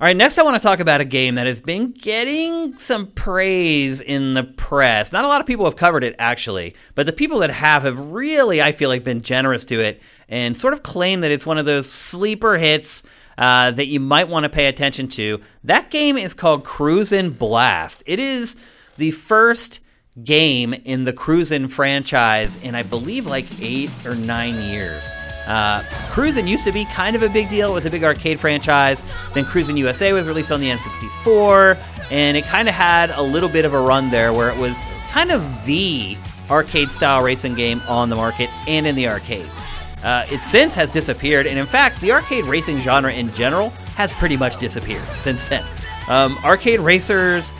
All 0.00 0.06
right, 0.08 0.16
next 0.16 0.38
I 0.38 0.42
want 0.42 0.60
to 0.60 0.66
talk 0.66 0.80
about 0.80 1.00
a 1.00 1.04
game 1.04 1.36
that 1.36 1.46
has 1.46 1.60
been 1.60 1.92
getting 1.92 2.72
some 2.72 3.06
praise 3.08 4.00
in 4.00 4.34
the 4.34 4.42
press. 4.42 5.12
Not 5.12 5.24
a 5.24 5.28
lot 5.28 5.40
of 5.40 5.46
people 5.46 5.66
have 5.66 5.76
covered 5.76 6.02
it, 6.02 6.16
actually, 6.18 6.74
but 6.94 7.06
the 7.06 7.12
people 7.12 7.38
that 7.40 7.50
have 7.50 7.84
have 7.84 8.10
really, 8.10 8.60
I 8.60 8.72
feel 8.72 8.88
like, 8.88 9.04
been 9.04 9.22
generous 9.22 9.64
to 9.66 9.80
it 9.80 10.02
and 10.28 10.56
sort 10.56 10.72
of 10.72 10.82
claim 10.82 11.20
that 11.20 11.30
it's 11.30 11.46
one 11.46 11.58
of 11.58 11.64
those 11.66 11.88
sleeper 11.88 12.56
hits 12.56 13.02
uh, 13.38 13.70
that 13.70 13.86
you 13.86 14.00
might 14.00 14.28
want 14.28 14.44
to 14.44 14.48
pay 14.48 14.66
attention 14.66 15.08
to. 15.08 15.40
That 15.62 15.90
game 15.90 16.16
is 16.16 16.34
called 16.34 16.64
Cruisin' 16.64 17.30
Blast. 17.30 18.02
It 18.06 18.18
is 18.18 18.56
the 18.96 19.10
first 19.10 19.80
game 20.22 20.72
in 20.72 21.04
the 21.04 21.12
Cruisin' 21.12 21.68
franchise 21.68 22.56
in, 22.62 22.74
I 22.74 22.82
believe, 22.82 23.26
like 23.26 23.46
eight 23.60 23.90
or 24.06 24.14
nine 24.14 24.60
years. 24.60 25.14
Uh, 25.46 25.82
Cruisin' 26.10 26.46
used 26.46 26.64
to 26.64 26.72
be 26.72 26.84
kind 26.86 27.14
of 27.14 27.22
a 27.22 27.28
big 27.28 27.48
deal. 27.48 27.70
It 27.70 27.74
was 27.74 27.86
a 27.86 27.90
big 27.90 28.04
arcade 28.04 28.40
franchise. 28.40 29.02
Then 29.34 29.44
Cruisin' 29.44 29.76
USA 29.76 30.12
was 30.12 30.26
released 30.26 30.50
on 30.50 30.60
the 30.60 30.68
N64, 30.68 31.78
and 32.10 32.36
it 32.36 32.44
kind 32.44 32.68
of 32.68 32.74
had 32.74 33.10
a 33.10 33.22
little 33.22 33.48
bit 33.48 33.64
of 33.64 33.74
a 33.74 33.80
run 33.80 34.10
there 34.10 34.32
where 34.32 34.50
it 34.50 34.56
was 34.56 34.80
kind 35.08 35.30
of 35.30 35.42
the 35.66 36.16
arcade 36.50 36.90
style 36.90 37.22
racing 37.22 37.54
game 37.54 37.80
on 37.88 38.08
the 38.08 38.16
market 38.16 38.50
and 38.68 38.86
in 38.86 38.94
the 38.94 39.08
arcades. 39.08 39.68
Uh, 40.02 40.26
it 40.30 40.42
since 40.42 40.74
has 40.74 40.90
disappeared, 40.90 41.46
and 41.46 41.58
in 41.58 41.66
fact, 41.66 42.00
the 42.00 42.12
arcade 42.12 42.44
racing 42.44 42.78
genre 42.80 43.12
in 43.12 43.32
general 43.32 43.70
has 43.96 44.12
pretty 44.12 44.36
much 44.36 44.58
disappeared 44.58 45.04
since 45.16 45.48
then. 45.48 45.64
Um, 46.08 46.36
arcade 46.44 46.80
racers, 46.80 47.54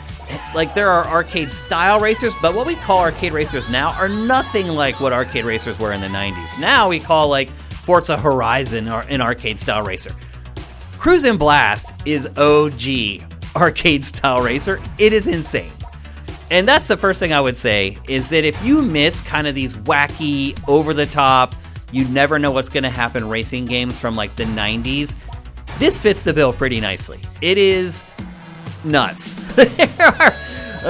like 0.53 0.75
there 0.75 0.89
are 0.89 1.07
arcade 1.07 1.51
style 1.51 1.99
racers, 1.99 2.33
but 2.41 2.53
what 2.53 2.67
we 2.67 2.75
call 2.75 2.99
arcade 2.99 3.33
racers 3.33 3.69
now 3.69 3.93
are 3.93 4.09
nothing 4.09 4.67
like 4.67 4.99
what 4.99 5.11
arcade 5.13 5.45
racers 5.45 5.79
were 5.79 5.93
in 5.93 6.01
the 6.01 6.07
90s. 6.07 6.59
Now 6.59 6.87
we 6.87 6.99
call 6.99 7.29
like 7.29 7.49
Forza 7.85 8.17
Horizon 8.17 8.87
an 8.87 9.21
arcade 9.21 9.59
style 9.59 9.83
racer. 9.83 10.11
Cruisin' 10.97 11.37
Blast 11.37 11.91
is 12.05 12.25
OG 12.35 13.21
arcade 13.55 14.03
style 14.03 14.41
racer. 14.41 14.81
It 14.97 15.13
is 15.13 15.27
insane. 15.27 15.71
And 16.49 16.67
that's 16.67 16.87
the 16.87 16.97
first 16.97 17.19
thing 17.19 17.31
I 17.31 17.39
would 17.39 17.55
say 17.55 17.97
is 18.07 18.29
that 18.29 18.43
if 18.43 18.59
you 18.65 18.81
miss 18.81 19.21
kind 19.21 19.45
of 19.45 19.53
these 19.53 19.75
wacky, 19.77 20.59
over 20.67 20.93
the 20.93 21.05
top, 21.05 21.53
you 21.91 22.07
never 22.07 22.39
know 22.39 22.51
what's 22.51 22.69
going 22.69 22.83
to 22.83 22.89
happen 22.89 23.29
racing 23.29 23.65
games 23.65 23.99
from 23.99 24.15
like 24.15 24.35
the 24.35 24.45
90s. 24.45 25.15
This 25.77 26.01
fits 26.01 26.23
the 26.23 26.33
bill 26.33 26.53
pretty 26.53 26.79
nicely. 26.79 27.19
It 27.41 27.59
is 27.59 28.03
nuts. 28.83 29.33
there 29.55 30.07
are 30.19 30.33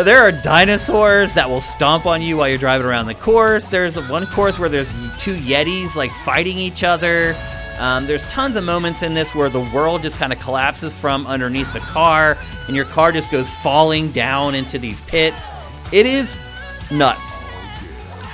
there 0.04 0.20
are 0.20 0.32
dinosaurs 0.32 1.34
that 1.36 1.50
will 1.50 1.62
stomp 1.62 2.06
on 2.06 2.22
you 2.22 2.38
while 2.38 2.50
you're 2.50 2.58
driving 2.58 2.86
around 2.86 3.06
the 3.06 3.16
course. 3.16 3.70
There's 3.70 3.98
one 4.10 4.28
course 4.28 4.60
where 4.60 4.68
there's 4.68 4.92
two 5.18 5.36
Yetis 5.36 5.96
like 5.96 6.12
fighting 6.12 6.58
each 6.58 6.84
other. 6.84 7.36
Um, 7.78 8.06
there's 8.06 8.24
tons 8.24 8.56
of 8.56 8.64
moments 8.64 9.04
in 9.04 9.14
this 9.14 9.34
where 9.34 9.50
the 9.50 9.62
world 9.74 10.02
just 10.02 10.18
kind 10.18 10.34
of 10.34 10.40
collapses 10.40 10.98
from 10.98 11.26
underneath 11.28 11.72
the 11.74 11.80
car, 11.80 12.38
and 12.68 12.76
your 12.76 12.86
car 12.86 13.12
just 13.12 13.32
goes 13.32 13.50
falling 13.50 14.12
down 14.12 14.56
into 14.56 14.80
these 14.80 15.00
pits. 15.08 15.50
It 15.92 16.06
is 16.06 16.40
nuts. 16.92 17.42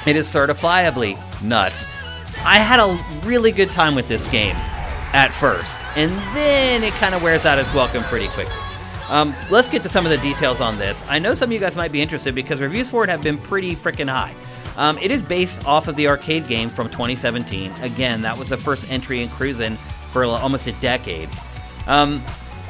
It 0.07 0.15
is 0.15 0.27
certifiably 0.27 1.17
nuts. 1.43 1.85
I 2.43 2.57
had 2.57 2.79
a 2.79 2.97
really 3.27 3.51
good 3.51 3.71
time 3.71 3.93
with 3.93 4.07
this 4.07 4.25
game 4.25 4.55
at 5.13 5.29
first, 5.29 5.85
and 5.95 6.11
then 6.35 6.83
it 6.83 6.93
kind 6.93 7.13
of 7.13 7.21
wears 7.21 7.45
out 7.45 7.59
its 7.59 7.73
welcome 7.73 8.01
pretty 8.03 8.29
quickly. 8.29 8.70
Um, 9.11 9.35
let's 9.49 9.67
get 9.67 9.83
to 9.83 9.89
some 9.89 10.05
of 10.05 10.09
the 10.09 10.17
details 10.19 10.61
on 10.61 10.77
this. 10.77 11.03
I 11.09 11.19
know 11.19 11.33
some 11.33 11.49
of 11.49 11.53
you 11.53 11.59
guys 11.59 11.75
might 11.75 11.91
be 11.91 12.01
interested 12.01 12.33
because 12.33 12.61
reviews 12.61 12.89
for 12.89 13.03
it 13.03 13.09
have 13.09 13.21
been 13.21 13.37
pretty 13.37 13.75
freaking 13.75 14.09
high. 14.09 14.33
Um, 14.77 14.97
it 14.99 15.11
is 15.11 15.21
based 15.21 15.67
off 15.67 15.89
of 15.89 15.97
the 15.97 16.07
arcade 16.07 16.47
game 16.47 16.69
from 16.69 16.89
2017. 16.89 17.73
Again, 17.81 18.21
that 18.21 18.37
was 18.37 18.49
the 18.49 18.57
first 18.57 18.89
entry 18.89 19.21
in 19.21 19.27
Cruisin' 19.27 19.75
for 19.75 20.23
almost 20.23 20.65
a 20.67 20.71
decade. 20.73 21.27
Um, 21.87 22.23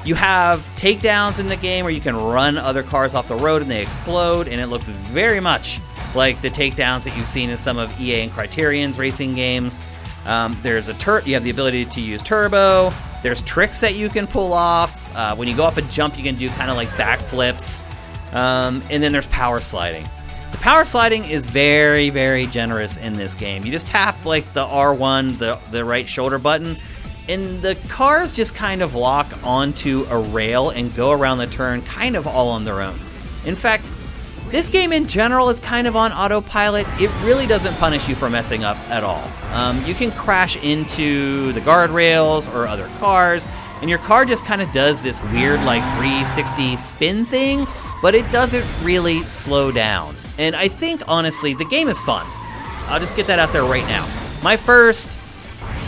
you 0.03 0.15
have 0.15 0.61
takedowns 0.77 1.37
in 1.37 1.45
the 1.45 1.57
game 1.57 1.85
where 1.85 1.93
you 1.93 2.01
can 2.01 2.15
run 2.15 2.57
other 2.57 2.81
cars 2.81 3.13
off 3.13 3.27
the 3.27 3.35
road 3.35 3.61
and 3.61 3.69
they 3.69 3.81
explode, 3.81 4.47
and 4.47 4.59
it 4.59 4.65
looks 4.65 4.87
very 4.87 5.39
much 5.39 5.79
like 6.15 6.41
the 6.41 6.49
takedowns 6.49 7.03
that 7.03 7.15
you've 7.15 7.27
seen 7.27 7.51
in 7.51 7.57
some 7.59 7.77
of 7.77 8.01
EA 8.01 8.21
and 8.21 8.31
Criterion's 8.31 8.97
racing 8.97 9.35
games. 9.35 9.79
Um, 10.25 10.57
there's 10.63 10.89
a 10.89 11.21
you 11.25 11.35
have 11.35 11.43
the 11.43 11.51
ability 11.51 11.85
to 11.85 12.01
use 12.01 12.23
turbo. 12.23 12.91
There's 13.21 13.41
tricks 13.41 13.79
that 13.81 13.93
you 13.93 14.09
can 14.09 14.25
pull 14.25 14.53
off. 14.53 15.00
Uh, 15.15 15.35
when 15.35 15.47
you 15.47 15.55
go 15.55 15.63
off 15.63 15.77
a 15.77 15.81
jump, 15.83 16.17
you 16.17 16.23
can 16.23 16.35
do 16.35 16.49
kind 16.49 16.69
of 16.69 16.77
like 16.77 16.89
backflips. 16.89 17.83
Um, 18.33 18.81
and 18.89 19.03
then 19.03 19.11
there's 19.11 19.27
power 19.27 19.59
sliding. 19.59 20.05
The 20.51 20.57
power 20.57 20.85
sliding 20.85 21.25
is 21.25 21.45
very, 21.45 22.09
very 22.09 22.45
generous 22.45 22.97
in 22.97 23.15
this 23.15 23.35
game. 23.35 23.65
You 23.65 23.71
just 23.71 23.87
tap 23.87 24.25
like 24.25 24.51
the 24.53 24.65
R1, 24.65 25.37
the, 25.37 25.59
the 25.71 25.85
right 25.85 26.07
shoulder 26.07 26.37
button, 26.37 26.75
and 27.29 27.61
the 27.61 27.75
cars 27.87 28.33
just 28.33 28.55
kind 28.55 28.81
of 28.81 28.95
lock 28.95 29.27
onto 29.43 30.05
a 30.09 30.19
rail 30.19 30.69
and 30.69 30.93
go 30.95 31.11
around 31.11 31.37
the 31.37 31.47
turn 31.47 31.81
kind 31.83 32.15
of 32.15 32.27
all 32.27 32.49
on 32.49 32.65
their 32.65 32.81
own. 32.81 32.99
In 33.45 33.55
fact, 33.55 33.89
this 34.49 34.67
game 34.67 34.91
in 34.91 35.07
general 35.07 35.47
is 35.47 35.61
kind 35.61 35.87
of 35.87 35.95
on 35.95 36.11
autopilot. 36.11 36.85
It 36.99 37.09
really 37.23 37.47
doesn't 37.47 37.73
punish 37.75 38.09
you 38.09 38.15
for 38.15 38.29
messing 38.29 38.65
up 38.65 38.77
at 38.89 39.01
all. 39.01 39.31
Um, 39.53 39.81
you 39.85 39.93
can 39.93 40.11
crash 40.11 40.57
into 40.57 41.53
the 41.53 41.61
guardrails 41.61 42.53
or 42.53 42.67
other 42.67 42.89
cars, 42.99 43.47
and 43.81 43.89
your 43.89 43.99
car 43.99 44.25
just 44.25 44.45
kind 44.45 44.61
of 44.61 44.71
does 44.71 45.03
this 45.03 45.21
weird, 45.23 45.59
like 45.63 45.83
360 45.97 46.77
spin 46.77 47.25
thing, 47.25 47.67
but 48.01 48.15
it 48.15 48.29
doesn't 48.31 48.65
really 48.83 49.23
slow 49.23 49.71
down. 49.71 50.15
And 50.37 50.55
I 50.55 50.67
think, 50.67 51.01
honestly, 51.07 51.53
the 51.53 51.65
game 51.65 51.87
is 51.87 51.99
fun. 52.01 52.25
I'll 52.87 52.99
just 52.99 53.15
get 53.15 53.27
that 53.27 53.39
out 53.39 53.51
there 53.53 53.63
right 53.63 53.85
now. 53.87 54.07
My 54.43 54.57
first 54.57 55.09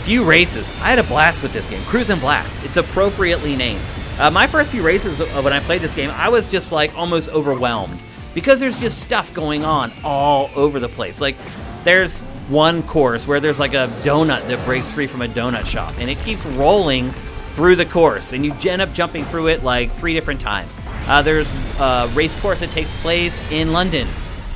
few 0.02 0.24
races, 0.24 0.70
I 0.80 0.90
had 0.90 0.98
a 0.98 1.04
blast 1.04 1.42
with 1.42 1.52
this 1.52 1.68
game. 1.68 1.82
Cruisin' 1.84 2.18
Blast. 2.18 2.64
It's 2.64 2.76
appropriately 2.76 3.56
named. 3.56 3.80
Uh, 4.18 4.30
my 4.30 4.46
first 4.46 4.70
few 4.70 4.84
races 4.84 5.18
when 5.18 5.52
I 5.52 5.60
played 5.60 5.80
this 5.80 5.94
game, 5.94 6.10
I 6.10 6.28
was 6.28 6.46
just 6.46 6.72
like 6.72 6.94
almost 6.96 7.30
overwhelmed 7.30 8.00
because 8.32 8.60
there's 8.60 8.78
just 8.78 9.00
stuff 9.00 9.32
going 9.34 9.64
on 9.64 9.92
all 10.04 10.50
over 10.54 10.78
the 10.78 10.88
place. 10.88 11.20
Like 11.20 11.36
there's 11.84 12.20
one 12.48 12.82
course 12.82 13.26
where 13.26 13.40
there's 13.40 13.58
like 13.58 13.74
a 13.74 13.88
donut 14.02 14.46
that 14.48 14.64
breaks 14.64 14.90
free 14.90 15.06
from 15.06 15.22
a 15.22 15.28
donut 15.28 15.66
shop 15.66 15.94
and 15.98 16.10
it 16.10 16.18
keeps 16.18 16.44
rolling 16.46 17.12
through 17.54 17.76
the 17.76 17.86
course 17.86 18.32
and 18.32 18.44
you 18.44 18.52
end 18.68 18.82
up 18.82 18.92
jumping 18.92 19.24
through 19.24 19.46
it 19.46 19.62
like 19.62 19.92
three 19.92 20.12
different 20.12 20.40
times. 20.40 20.76
Uh, 21.06 21.22
there's 21.22 21.48
a 21.78 22.10
race 22.14 22.38
course 22.40 22.60
that 22.60 22.70
takes 22.70 22.92
place 23.00 23.40
in 23.50 23.72
London 23.72 24.08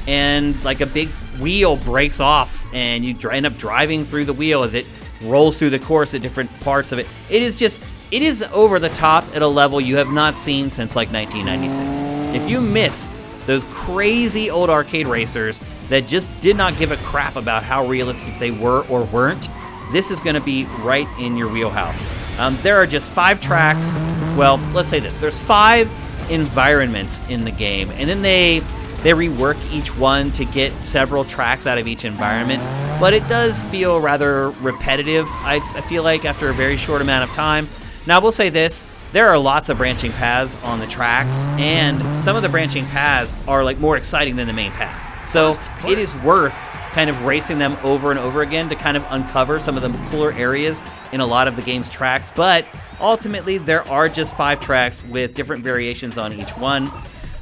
and 0.09 0.63
like 0.65 0.81
a 0.81 0.87
big 0.87 1.09
wheel 1.39 1.77
breaks 1.77 2.19
off 2.19 2.67
and 2.75 3.05
you 3.05 3.17
end 3.31 3.47
up 3.47 3.57
driving 3.57 4.05
through 4.05 4.25
the 4.25 4.33
wheel 4.33 4.65
as 4.65 4.75
it 4.75 4.87
rolls 5.23 5.57
through 5.59 5.71
the 5.71 5.79
course 5.79 6.15
at 6.15 6.23
different 6.23 6.51
parts 6.61 6.91
of 6.91 6.99
it. 6.99 7.07
It 7.31 7.43
is 7.43 7.57
just 7.57 7.83
it 8.11 8.23
is 8.23 8.43
over 8.53 8.79
the 8.79 8.89
top 8.91 9.25
at 9.35 9.43
a 9.43 9.47
level 9.47 9.81
you 9.81 9.97
have 9.97 10.11
not 10.11 10.35
seen 10.35 10.71
since 10.71 10.97
like 10.97 11.13
1996. 11.13 12.35
If 12.35 12.51
you 12.51 12.61
miss 12.61 13.09
those 13.47 13.65
crazy 13.65 14.51
old 14.51 14.71
arcade 14.71 15.07
racers 15.07 15.61
that 15.89 16.07
just 16.09 16.29
did 16.41 16.57
not 16.57 16.77
give 16.79 16.91
a 16.91 16.97
crap 16.97 17.37
about 17.37 17.63
how 17.63 17.87
realistic 17.87 18.39
they 18.39 18.51
were 18.51 18.85
or 18.89 19.05
weren't, 19.05 19.49
this 19.93 20.11
is 20.11 20.21
going 20.21 20.35
to 20.35 20.41
be 20.41 20.65
right 20.81 21.09
in 21.19 21.37
your 21.37 21.49
wheelhouse. 21.49 22.05
Um, 22.39 22.57
there 22.63 22.77
are 22.77 22.87
just 22.87 23.11
five 23.11 23.41
tracks. 23.41 23.95
Well, 24.37 24.59
let's 24.75 24.89
say 24.89 25.01
this: 25.01 25.19
there's 25.19 25.41
five 25.41 25.91
environments 26.31 27.23
in 27.29 27.45
the 27.45 27.51
game, 27.51 27.91
and 27.93 28.09
then 28.09 28.23
they 28.23 28.61
they 29.03 29.13
rework 29.13 29.57
each 29.73 29.97
one 29.97 30.33
to 30.33 30.45
get 30.45 30.73
several 30.83 31.25
tracks 31.25 31.67
out 31.67 31.79
of 31.79 31.87
each 31.87 32.05
environment. 32.05 32.63
But 33.01 33.15
it 33.15 33.27
does 33.29 33.65
feel 33.67 34.01
rather 34.01 34.51
repetitive. 34.51 35.27
I, 35.29 35.61
I 35.77 35.81
feel 35.83 36.03
like 36.03 36.25
after 36.25 36.49
a 36.49 36.53
very 36.53 36.77
short 36.77 37.01
amount 37.01 37.29
of 37.29 37.35
time. 37.35 37.69
Now, 38.07 38.21
we'll 38.21 38.33
say 38.33 38.49
this: 38.51 38.87
there 39.13 39.29
are 39.29 39.39
lots 39.39 39.69
of 39.69 39.79
branching 39.79 40.13
paths 40.13 40.57
on 40.65 40.81
the 40.81 40.87
tracks, 40.87 41.47
and 41.59 42.21
some 42.21 42.37
of 42.37 42.43
the 42.43 42.49
branching 42.49 42.85
paths 42.87 43.35
are 43.47 43.65
like 43.65 43.79
more 43.79 43.97
exciting 43.97 44.37
than 44.37 44.47
the 44.47 44.53
main 44.53 44.73
path. 44.73 45.31
So 45.31 45.59
it 45.87 45.99
is 45.99 46.15
worth 46.23 46.55
kind 46.99 47.11
of 47.11 47.25
racing 47.25 47.61
them 47.61 47.77
over 47.85 48.11
and 48.11 48.19
over 48.19 48.43
again 48.43 48.69
to 48.69 48.75
kind 48.75 48.97
of 48.97 49.07
uncover 49.11 49.61
some 49.61 49.77
of 49.77 49.83
the 49.85 50.09
cooler 50.09 50.33
areas 50.33 50.83
in 51.13 51.21
a 51.21 51.25
lot 51.25 51.47
of 51.47 51.55
the 51.55 51.63
game's 51.63 51.89
tracks. 51.89 52.33
But 52.35 52.67
ultimately, 52.99 53.57
there 53.57 53.87
are 53.89 54.09
just 54.09 54.37
five 54.37 54.59
tracks 54.59 55.05
with 55.05 55.33
different 55.33 55.63
variations 55.63 56.19
on 56.19 56.33
each 56.33 56.51
one. 56.57 56.91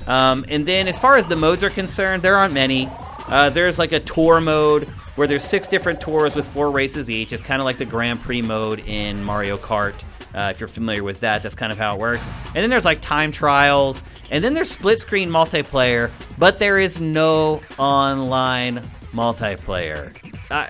Um, 0.07 0.45
and 0.49 0.67
then, 0.67 0.89
as 0.89 0.99
far 0.99 1.17
as 1.17 1.27
the 1.27 1.37
modes 1.37 1.65
are 1.65 1.71
concerned, 1.71 2.23
there 2.23 2.37
aren't 2.37 2.53
many. 2.53 2.91
Uh, 3.29 3.49
there's 3.49 3.79
like 3.79 3.93
a 3.93 4.01
tour 4.01 4.43
mode 4.43 4.89
where 5.15 5.27
there's 5.27 5.43
six 5.43 5.67
different 5.67 6.03
tours 6.03 6.35
with 6.35 6.47
four 6.47 6.71
races 6.71 7.11
each. 7.11 7.33
It's 7.33 7.43
kind 7.43 7.63
of 7.63 7.65
like 7.65 7.79
the 7.79 7.87
Grand 7.87 8.21
Prix 8.21 8.43
mode 8.43 8.81
in 8.81 9.25
Mario 9.25 9.57
Kart. 9.57 9.95
Uh, 10.35 10.51
if 10.51 10.61
you're 10.61 10.69
familiar 10.69 11.03
with 11.03 11.21
that, 11.21 11.43
that's 11.43 11.55
kind 11.55 11.73
of 11.73 11.79
how 11.79 11.95
it 11.95 11.99
works. 11.99 12.29
And 12.49 12.57
then 12.57 12.69
there's 12.69 12.85
like 12.85 13.01
time 13.01 13.33
trials, 13.33 14.03
and 14.31 14.45
then 14.45 14.53
there's 14.53 14.71
split 14.71 15.01
screen 15.01 15.31
multiplayer, 15.31 16.11
but 16.37 16.59
there 16.59 16.79
is 16.79 17.01
no 17.01 17.63
online 17.79 18.83
multiplayer. 19.17 20.15
Uh, 20.51 20.69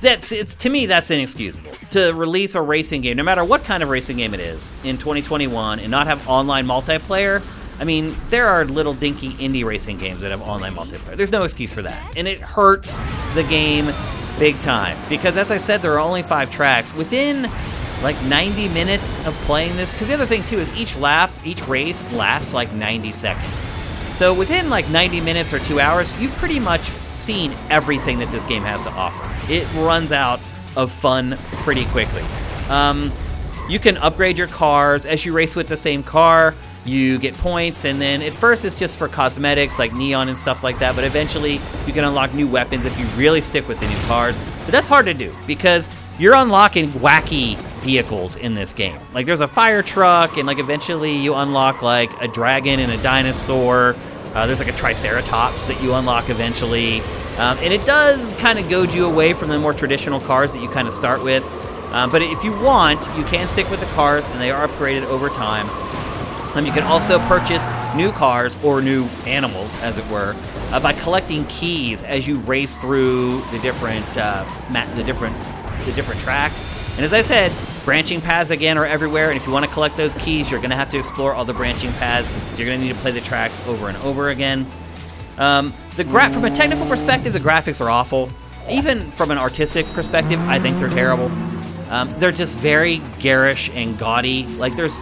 that's 0.00 0.30
it's 0.30 0.54
to 0.54 0.68
me 0.68 0.86
that's 0.86 1.10
inexcusable 1.10 1.72
to 1.90 2.12
release 2.12 2.54
a 2.54 2.62
racing 2.62 3.00
game, 3.00 3.16
no 3.16 3.22
matter 3.22 3.44
what 3.44 3.64
kind 3.64 3.82
of 3.82 3.88
racing 3.88 4.18
game 4.18 4.32
it 4.32 4.40
is, 4.40 4.72
in 4.84 4.96
2021 4.96 5.80
and 5.80 5.90
not 5.90 6.06
have 6.06 6.26
online 6.28 6.66
multiplayer. 6.66 7.44
I 7.80 7.84
mean, 7.84 8.14
there 8.30 8.48
are 8.48 8.64
little 8.64 8.94
dinky 8.94 9.30
indie 9.34 9.64
racing 9.64 9.98
games 9.98 10.20
that 10.20 10.30
have 10.30 10.42
online 10.42 10.74
multiplayer. 10.74 11.16
There's 11.16 11.32
no 11.32 11.44
excuse 11.44 11.72
for 11.72 11.82
that, 11.82 12.16
and 12.16 12.26
it 12.26 12.40
hurts 12.40 12.98
the 13.34 13.44
game 13.48 13.92
big 14.38 14.58
time 14.60 14.96
because, 15.08 15.36
as 15.36 15.50
I 15.50 15.58
said, 15.58 15.82
there 15.82 15.92
are 15.94 16.00
only 16.00 16.22
five 16.22 16.50
tracks 16.50 16.94
within 16.94 17.50
like 18.02 18.20
90 18.24 18.68
minutes 18.68 19.24
of 19.26 19.34
playing 19.42 19.76
this. 19.76 19.92
Because 19.92 20.08
the 20.08 20.14
other 20.14 20.26
thing 20.26 20.44
too 20.44 20.58
is 20.58 20.74
each 20.76 20.96
lap, 20.96 21.30
each 21.44 21.66
race 21.66 22.10
lasts 22.12 22.54
like 22.54 22.72
90 22.72 23.12
seconds. 23.12 23.68
So 24.14 24.34
within 24.34 24.70
like 24.70 24.88
90 24.88 25.20
minutes 25.20 25.52
or 25.52 25.58
two 25.60 25.80
hours, 25.80 26.16
you've 26.20 26.34
pretty 26.36 26.58
much 26.58 26.90
seen 27.18 27.54
everything 27.70 28.18
that 28.20 28.30
this 28.30 28.44
game 28.44 28.62
has 28.62 28.82
to 28.84 28.90
offer. 28.90 29.52
It 29.52 29.66
runs 29.74 30.12
out 30.12 30.40
of 30.76 30.92
fun 30.92 31.36
pretty 31.62 31.84
quickly. 31.86 32.22
Um, 32.68 33.12
you 33.68 33.78
can 33.78 33.96
upgrade 33.98 34.38
your 34.38 34.46
cars 34.46 35.04
as 35.04 35.24
you 35.26 35.32
race 35.32 35.54
with 35.54 35.68
the 35.68 35.76
same 35.76 36.02
car. 36.02 36.54
You 36.84 37.18
get 37.18 37.34
points, 37.34 37.84
and 37.84 38.00
then 38.00 38.22
at 38.22 38.32
first 38.32 38.64
it's 38.64 38.78
just 38.78 38.96
for 38.96 39.08
cosmetics 39.08 39.78
like 39.78 39.92
neon 39.92 40.30
and 40.30 40.38
stuff 40.38 40.64
like 40.64 40.78
that. 40.78 40.94
But 40.94 41.04
eventually 41.04 41.60
you 41.86 41.92
can 41.92 42.04
unlock 42.04 42.32
new 42.32 42.48
weapons 42.48 42.86
if 42.86 42.98
you 42.98 43.04
really 43.08 43.42
stick 43.42 43.68
with 43.68 43.78
the 43.80 43.86
new 43.86 43.98
cars. 44.06 44.38
But 44.64 44.72
that's 44.72 44.86
hard 44.86 45.04
to 45.06 45.14
do 45.14 45.34
because 45.46 45.86
you're 46.18 46.34
unlocking 46.34 46.88
wacky 46.88 47.56
vehicles 47.80 48.36
in 48.36 48.54
this 48.54 48.72
game. 48.72 48.98
Like 49.12 49.26
there's 49.26 49.42
a 49.42 49.48
fire 49.48 49.82
truck, 49.82 50.38
and 50.38 50.46
like 50.46 50.58
eventually 50.58 51.14
you 51.14 51.34
unlock 51.34 51.82
like 51.82 52.10
a 52.22 52.28
dragon 52.28 52.80
and 52.80 52.90
a 52.90 53.02
dinosaur. 53.02 53.94
Uh, 54.34 54.46
there's 54.46 54.58
like 54.58 54.68
a 54.68 54.76
triceratops 54.76 55.66
that 55.66 55.82
you 55.82 55.94
unlock 55.94 56.30
eventually, 56.30 57.00
um, 57.38 57.56
and 57.58 57.72
it 57.72 57.84
does 57.86 58.32
kind 58.38 58.58
of 58.58 58.68
goad 58.68 58.92
you 58.92 59.06
away 59.06 59.32
from 59.32 59.48
the 59.48 59.58
more 59.58 59.72
traditional 59.72 60.20
cars 60.20 60.52
that 60.52 60.62
you 60.62 60.68
kind 60.68 60.86
of 60.86 60.94
start 60.94 61.22
with. 61.22 61.42
Um, 61.92 62.10
but 62.10 62.20
if 62.20 62.44
you 62.44 62.52
want, 62.52 63.00
you 63.16 63.24
can 63.24 63.48
stick 63.48 63.70
with 63.70 63.80
the 63.80 63.86
cars, 63.94 64.26
and 64.28 64.40
they 64.40 64.50
are 64.50 64.68
upgraded 64.68 65.04
over 65.04 65.28
time. 65.30 65.66
Um, 66.54 66.66
you 66.66 66.72
can 66.72 66.82
also 66.82 67.18
purchase 67.28 67.66
new 67.94 68.12
cars 68.12 68.62
or 68.64 68.82
new 68.82 69.04
animals, 69.26 69.74
as 69.82 69.96
it 69.96 70.06
were, 70.08 70.34
uh, 70.70 70.80
by 70.80 70.92
collecting 70.92 71.44
keys 71.46 72.02
as 72.02 72.26
you 72.26 72.38
race 72.40 72.76
through 72.76 73.40
the 73.52 73.58
different 73.60 74.06
uh, 74.16 74.44
the 74.96 75.04
different 75.04 75.36
the 75.86 75.92
different 75.92 76.20
tracks. 76.20 76.66
And 76.96 77.04
as 77.04 77.12
I 77.12 77.22
said, 77.22 77.52
branching 77.88 78.20
paths 78.20 78.50
again 78.50 78.76
are 78.76 78.84
everywhere. 78.84 79.30
And 79.30 79.40
if 79.40 79.46
you 79.46 79.52
want 79.54 79.64
to 79.64 79.72
collect 79.72 79.96
those 79.96 80.12
keys, 80.12 80.50
you're 80.50 80.60
going 80.60 80.68
to 80.68 80.76
have 80.76 80.90
to 80.90 80.98
explore 80.98 81.32
all 81.32 81.46
the 81.46 81.54
branching 81.54 81.90
paths. 81.92 82.28
You're 82.58 82.66
going 82.66 82.80
to 82.80 82.84
need 82.84 82.92
to 82.92 83.00
play 83.00 83.12
the 83.12 83.22
tracks 83.22 83.66
over 83.66 83.88
and 83.88 83.96
over 84.04 84.28
again. 84.28 84.66
Um, 85.38 85.72
the 85.96 86.04
gra- 86.04 86.28
from 86.28 86.44
a 86.44 86.50
technical 86.50 86.84
perspective, 86.84 87.32
the 87.32 87.38
graphics 87.38 87.80
are 87.80 87.88
awful. 87.88 88.28
Even 88.68 89.10
from 89.12 89.30
an 89.30 89.38
artistic 89.38 89.86
perspective, 89.94 90.38
I 90.40 90.58
think 90.58 90.78
they're 90.78 90.90
terrible. 90.90 91.32
Um, 91.88 92.10
they're 92.18 92.30
just 92.30 92.58
very 92.58 93.00
garish 93.20 93.70
and 93.70 93.98
gaudy. 93.98 94.46
Like 94.46 94.76
there's 94.76 94.98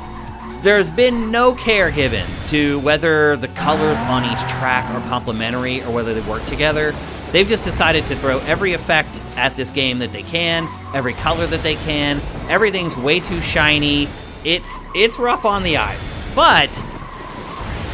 there's 0.62 0.88
been 0.88 1.30
no 1.30 1.54
care 1.54 1.90
given 1.90 2.26
to 2.46 2.80
whether 2.80 3.36
the 3.36 3.48
colors 3.48 4.00
on 4.00 4.24
each 4.24 4.40
track 4.48 4.86
are 4.94 5.08
complementary 5.10 5.82
or 5.82 5.92
whether 5.92 6.14
they 6.14 6.26
work 6.26 6.42
together. 6.46 6.94
They've 7.34 7.48
just 7.48 7.64
decided 7.64 8.06
to 8.06 8.14
throw 8.14 8.38
every 8.42 8.74
effect 8.74 9.20
at 9.34 9.56
this 9.56 9.72
game 9.72 9.98
that 9.98 10.12
they 10.12 10.22
can, 10.22 10.68
every 10.94 11.14
color 11.14 11.48
that 11.48 11.64
they 11.64 11.74
can. 11.74 12.20
Everything's 12.48 12.96
way 12.96 13.18
too 13.18 13.40
shiny. 13.40 14.06
It's 14.44 14.78
it's 14.94 15.18
rough 15.18 15.44
on 15.44 15.64
the 15.64 15.76
eyes. 15.76 16.14
But 16.36 16.70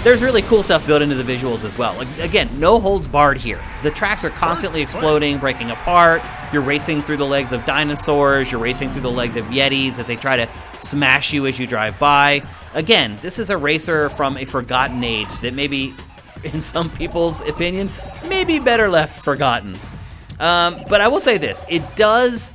there's 0.05 0.23
really 0.23 0.43
cool 0.43 0.63
stuff 0.63 0.87
built 0.87 1.01
into 1.01 1.15
the 1.15 1.23
visuals 1.23 1.65
as 1.65 1.79
well. 1.79 1.99
Again, 2.21 2.51
no 2.61 2.81
holds 2.81 3.09
barred 3.09 3.39
here. 3.39 3.63
The 3.83 3.91
tracks 3.91 4.27
are 4.27 4.31
constantly 4.31 4.83
exploding, 4.83 5.39
breaking 5.39 5.71
apart. 5.71 6.21
You're 6.53 6.61
racing 6.61 7.01
through 7.01 7.17
the 7.17 7.27
legs 7.27 7.53
of 7.53 7.65
dinosaurs, 7.65 8.53
you're 8.53 8.61
racing 8.61 8.93
through 8.93 9.03
the 9.03 9.11
legs 9.11 9.37
of 9.37 9.47
yetis 9.47 9.99
as 9.99 10.05
they 10.05 10.17
try 10.17 10.37
to 10.37 10.49
smash 10.79 11.33
you 11.33 11.47
as 11.47 11.59
you 11.59 11.67
drive 11.67 11.99
by. 11.99 12.43
Again, 12.75 13.17
this 13.23 13.39
is 13.39 13.49
a 13.49 13.57
racer 13.57 14.11
from 14.11 14.37
a 14.37 14.45
forgotten 14.45 15.03
age 15.03 15.29
that 15.41 15.55
maybe 15.55 15.95
in 16.45 16.61
some 16.61 16.91
people's 16.91 17.41
opinion, 17.41 17.91
maybe 18.29 18.59
better 18.59 18.89
left 18.89 19.25
forgotten. 19.25 19.77
Um, 20.39 20.83
but 20.89 21.01
I 21.01 21.09
will 21.09 21.21
say 21.21 21.39
this: 21.39 21.65
it 21.69 21.83
does, 21.97 22.53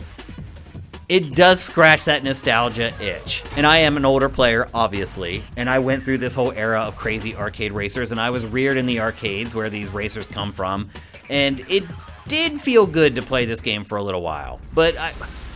it 1.07 1.35
does 1.35 1.61
scratch 1.61 2.05
that 2.05 2.23
nostalgia 2.23 2.93
itch. 3.01 3.43
And 3.57 3.65
I 3.65 3.77
am 3.77 3.97
an 3.97 4.05
older 4.05 4.29
player, 4.29 4.67
obviously, 4.73 5.43
and 5.55 5.69
I 5.69 5.79
went 5.79 6.03
through 6.03 6.17
this 6.17 6.33
whole 6.33 6.51
era 6.51 6.81
of 6.81 6.95
crazy 6.95 7.35
arcade 7.35 7.71
racers, 7.71 8.11
and 8.11 8.19
I 8.19 8.31
was 8.31 8.45
reared 8.45 8.77
in 8.77 8.85
the 8.85 8.99
arcades 8.99 9.53
where 9.53 9.69
these 9.69 9.89
racers 9.89 10.25
come 10.25 10.51
from, 10.51 10.89
and 11.29 11.59
it 11.69 11.83
did 12.27 12.59
feel 12.59 12.87
good 12.87 13.15
to 13.15 13.21
play 13.21 13.45
this 13.45 13.61
game 13.61 13.83
for 13.83 13.97
a 13.97 14.03
little 14.03 14.21
while. 14.21 14.59
But 14.73 14.97
I, 14.97 15.13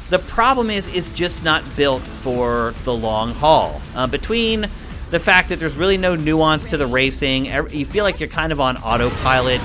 the 0.09 0.19
problem 0.19 0.69
is, 0.69 0.87
it's 0.87 1.09
just 1.09 1.43
not 1.43 1.63
built 1.75 2.01
for 2.01 2.73
the 2.83 2.93
long 2.93 3.33
haul. 3.33 3.81
Uh, 3.95 4.07
between 4.07 4.67
the 5.09 5.19
fact 5.19 5.49
that 5.49 5.59
there's 5.59 5.75
really 5.75 5.97
no 5.97 6.15
nuance 6.15 6.67
to 6.67 6.77
the 6.77 6.85
racing. 6.85 7.45
You 7.45 7.85
feel 7.85 8.03
like 8.03 8.19
you're 8.19 8.29
kind 8.29 8.51
of 8.51 8.59
on 8.59 8.77
autopilot. 8.77 9.61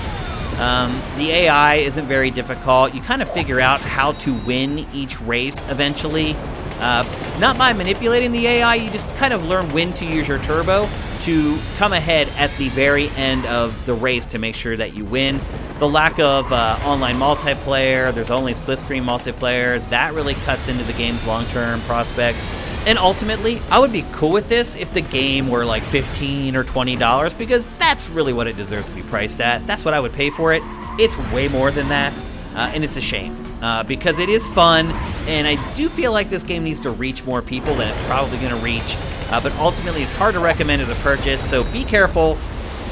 Um, 0.59 0.94
the 1.16 1.30
AI 1.30 1.76
isn't 1.76 2.07
very 2.07 2.30
difficult. 2.30 2.94
You 2.94 3.02
kind 3.02 3.20
of 3.20 3.30
figure 3.30 3.61
out 3.61 3.80
how 3.80 4.12
to 4.12 4.35
win 4.44 4.87
each 4.94 5.20
race 5.22 5.62
eventually. 5.68 6.37
Uh, 6.80 7.04
not 7.40 7.59
by 7.59 7.72
manipulating 7.72 8.33
the 8.33 8.46
AI, 8.46 8.74
you 8.76 8.90
just 8.90 9.14
kind 9.16 9.33
of 9.33 9.44
learn 9.44 9.70
when 9.72 9.92
to 9.94 10.04
use 10.04 10.28
your 10.28 10.38
turbo 10.38 10.88
to 11.20 11.59
come 11.76 11.92
ahead 11.92 12.28
at 12.37 12.54
the 12.57 12.68
very 12.70 13.09
end 13.11 13.46
of 13.46 13.87
the 13.87 13.94
race 13.94 14.26
to 14.26 14.38
make 14.38 14.54
sure 14.54 14.76
that 14.76 14.94
you 14.94 15.04
win. 15.04 15.40
The 15.78 15.88
lack 15.88 16.18
of 16.18 16.52
uh, 16.52 16.78
online 16.85 17.16
multiplayer, 17.16 18.12
there's 18.14 18.30
only 18.30 18.54
split 18.54 18.78
screen 18.78 19.04
multiplayer, 19.04 19.87
that 19.90 20.14
really 20.14 20.35
cuts 20.35 20.68
into 20.68 20.85
the 20.85 20.92
game's 20.92 21.26
long 21.26 21.46
term 21.46 21.80
prospect. 21.83 22.38
And 22.87 22.99
ultimately, 22.99 23.61
I 23.70 23.79
would 23.79 23.92
be 23.92 24.05
cool 24.12 24.31
with 24.31 24.49
this 24.49 24.77
if 24.77 24.92
the 24.92 25.01
game 25.01 25.49
were 25.49 25.64
like 25.64 25.83
15 25.85 26.55
or 26.55 26.64
$20 26.64 27.38
because 27.38 27.66
that's 27.79 28.11
really 28.11 28.33
what 28.33 28.47
it 28.47 28.57
deserves 28.57 28.90
to 28.90 28.94
be 28.94 29.03
priced 29.03 29.40
at. 29.40 29.66
That's 29.66 29.85
what 29.85 29.94
I 29.94 30.01
would 30.01 30.12
pay 30.12 30.31
for 30.31 30.53
it. 30.53 30.62
It's 30.99 31.16
way 31.33 31.49
more 31.49 31.70
than 31.70 31.88
that, 31.88 32.12
uh, 32.55 32.70
and 32.75 32.85
it's 32.85 32.97
a 32.97 33.01
shame 33.01 33.44
uh, 33.62 33.83
because 33.83 34.18
it 34.18 34.29
is 34.29 34.47
fun, 34.47 34.90
and 35.27 35.47
I 35.47 35.57
do 35.75 35.88
feel 35.88 36.12
like 36.12 36.29
this 36.29 36.42
game 36.42 36.62
needs 36.62 36.79
to 36.81 36.90
reach 36.90 37.25
more 37.25 37.40
people 37.40 37.75
than 37.75 37.88
it's 37.88 38.07
probably 38.07 38.37
going 38.38 38.51
to 38.55 38.62
reach. 38.62 38.97
Uh, 39.31 39.40
but 39.40 39.53
ultimately, 39.57 40.03
it's 40.03 40.12
hard 40.12 40.35
to 40.35 40.40
recommend 40.40 40.83
as 40.83 40.88
a 40.90 40.94
purchase, 40.97 41.42
so 41.42 41.64
be 41.64 41.83
careful 41.85 42.37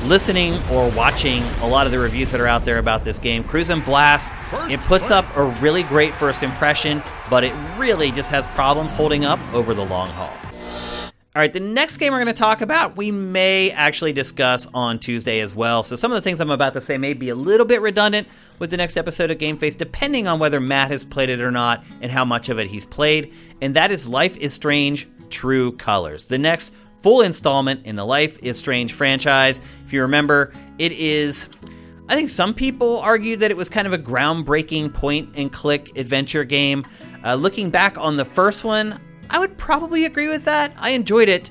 listening 0.04 0.54
or 0.70 0.90
watching 0.90 1.42
a 1.60 1.66
lot 1.66 1.86
of 1.86 1.92
the 1.92 1.98
reviews 1.98 2.30
that 2.30 2.40
are 2.40 2.46
out 2.46 2.64
there 2.64 2.78
about 2.78 3.04
this 3.04 3.18
game. 3.18 3.44
Cruis'n 3.44 3.84
Blast, 3.84 4.32
it 4.70 4.80
puts 4.82 5.10
up 5.10 5.36
a 5.36 5.44
really 5.44 5.82
great 5.82 6.14
first 6.14 6.42
impression, 6.42 7.02
but 7.30 7.44
it 7.44 7.54
really 7.78 8.10
just 8.10 8.30
has 8.30 8.46
problems 8.48 8.92
holding 8.92 9.24
up 9.24 9.40
over 9.52 9.74
the 9.74 9.84
long 9.84 10.08
haul. 10.10 10.32
All 11.34 11.40
right, 11.40 11.50
the 11.50 11.60
next 11.60 11.96
game 11.96 12.12
we're 12.12 12.18
going 12.18 12.26
to 12.26 12.34
talk 12.34 12.60
about, 12.60 12.98
we 12.98 13.10
may 13.10 13.70
actually 13.70 14.12
discuss 14.12 14.66
on 14.74 14.98
Tuesday 14.98 15.40
as 15.40 15.54
well. 15.54 15.82
So 15.82 15.96
some 15.96 16.12
of 16.12 16.16
the 16.16 16.20
things 16.20 16.40
I'm 16.40 16.50
about 16.50 16.74
to 16.74 16.82
say 16.82 16.98
may 16.98 17.14
be 17.14 17.30
a 17.30 17.34
little 17.34 17.64
bit 17.64 17.80
redundant 17.80 18.28
with 18.58 18.68
the 18.68 18.76
next 18.76 18.98
episode 18.98 19.30
of 19.30 19.38
Game 19.38 19.56
Face, 19.56 19.74
depending 19.74 20.26
on 20.26 20.38
whether 20.38 20.60
Matt 20.60 20.90
has 20.90 21.04
played 21.04 21.30
it 21.30 21.40
or 21.40 21.50
not 21.50 21.84
and 22.02 22.12
how 22.12 22.26
much 22.26 22.50
of 22.50 22.58
it 22.58 22.66
he's 22.66 22.84
played. 22.84 23.32
And 23.62 23.74
that 23.76 23.90
is 23.90 24.06
Life 24.06 24.36
is 24.36 24.52
Strange 24.52 25.08
True 25.30 25.72
Colors, 25.72 26.26
the 26.26 26.36
next 26.36 26.74
full 27.02 27.22
installment 27.22 27.84
in 27.84 27.96
the 27.96 28.04
Life 28.04 28.38
is 28.42 28.56
Strange 28.56 28.92
franchise. 28.92 29.60
If 29.84 29.92
you 29.92 30.02
remember, 30.02 30.52
it 30.78 30.92
is. 30.92 31.48
I 32.08 32.14
think 32.14 32.30
some 32.30 32.54
people 32.54 33.00
argue 33.00 33.36
that 33.36 33.50
it 33.50 33.56
was 33.56 33.68
kind 33.68 33.86
of 33.86 33.92
a 33.92 33.98
groundbreaking 33.98 34.92
point 34.92 35.30
and 35.36 35.52
click 35.52 35.96
adventure 35.96 36.44
game. 36.44 36.84
Uh, 37.24 37.34
looking 37.34 37.70
back 37.70 37.96
on 37.98 38.16
the 38.16 38.24
first 38.24 38.64
one, 38.64 39.00
I 39.30 39.38
would 39.38 39.56
probably 39.56 40.04
agree 40.04 40.28
with 40.28 40.44
that. 40.44 40.72
I 40.76 40.90
enjoyed 40.90 41.28
it 41.28 41.50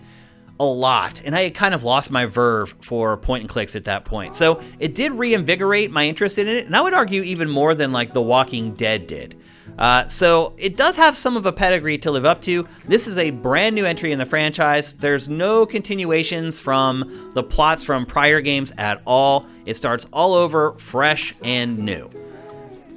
a 0.59 0.65
lot, 0.65 1.21
and 1.25 1.35
I 1.35 1.41
had 1.41 1.55
kind 1.55 1.73
of 1.73 1.83
lost 1.83 2.11
my 2.11 2.25
verve 2.25 2.75
for 2.81 3.17
point 3.17 3.41
and 3.41 3.49
clicks 3.49 3.75
at 3.75 3.85
that 3.85 4.05
point. 4.05 4.35
So 4.35 4.61
it 4.79 4.93
did 4.93 5.13
reinvigorate 5.13 5.89
my 5.89 6.05
interest 6.07 6.37
in 6.37 6.47
it, 6.47 6.67
and 6.67 6.75
I 6.75 6.81
would 6.81 6.93
argue 6.93 7.23
even 7.23 7.49
more 7.49 7.73
than 7.73 7.91
like 7.91 8.11
The 8.11 8.21
Walking 8.21 8.73
Dead 8.75 9.07
did. 9.07 9.41
Uh, 9.81 10.07
so 10.07 10.53
it 10.59 10.77
does 10.77 10.95
have 10.95 11.17
some 11.17 11.35
of 11.35 11.47
a 11.47 11.51
pedigree 11.51 11.97
to 11.97 12.11
live 12.11 12.23
up 12.23 12.39
to. 12.39 12.67
This 12.87 13.07
is 13.07 13.17
a 13.17 13.31
brand 13.31 13.73
new 13.73 13.83
entry 13.83 14.11
in 14.11 14.19
the 14.19 14.27
franchise. 14.27 14.93
There's 14.93 15.27
no 15.27 15.65
continuations 15.65 16.59
from 16.59 17.31
the 17.33 17.41
plots 17.41 17.83
from 17.83 18.05
prior 18.05 18.41
games 18.41 18.71
at 18.77 19.01
all. 19.07 19.47
It 19.65 19.73
starts 19.73 20.05
all 20.13 20.35
over, 20.35 20.73
fresh 20.73 21.33
and 21.43 21.79
new. 21.79 22.11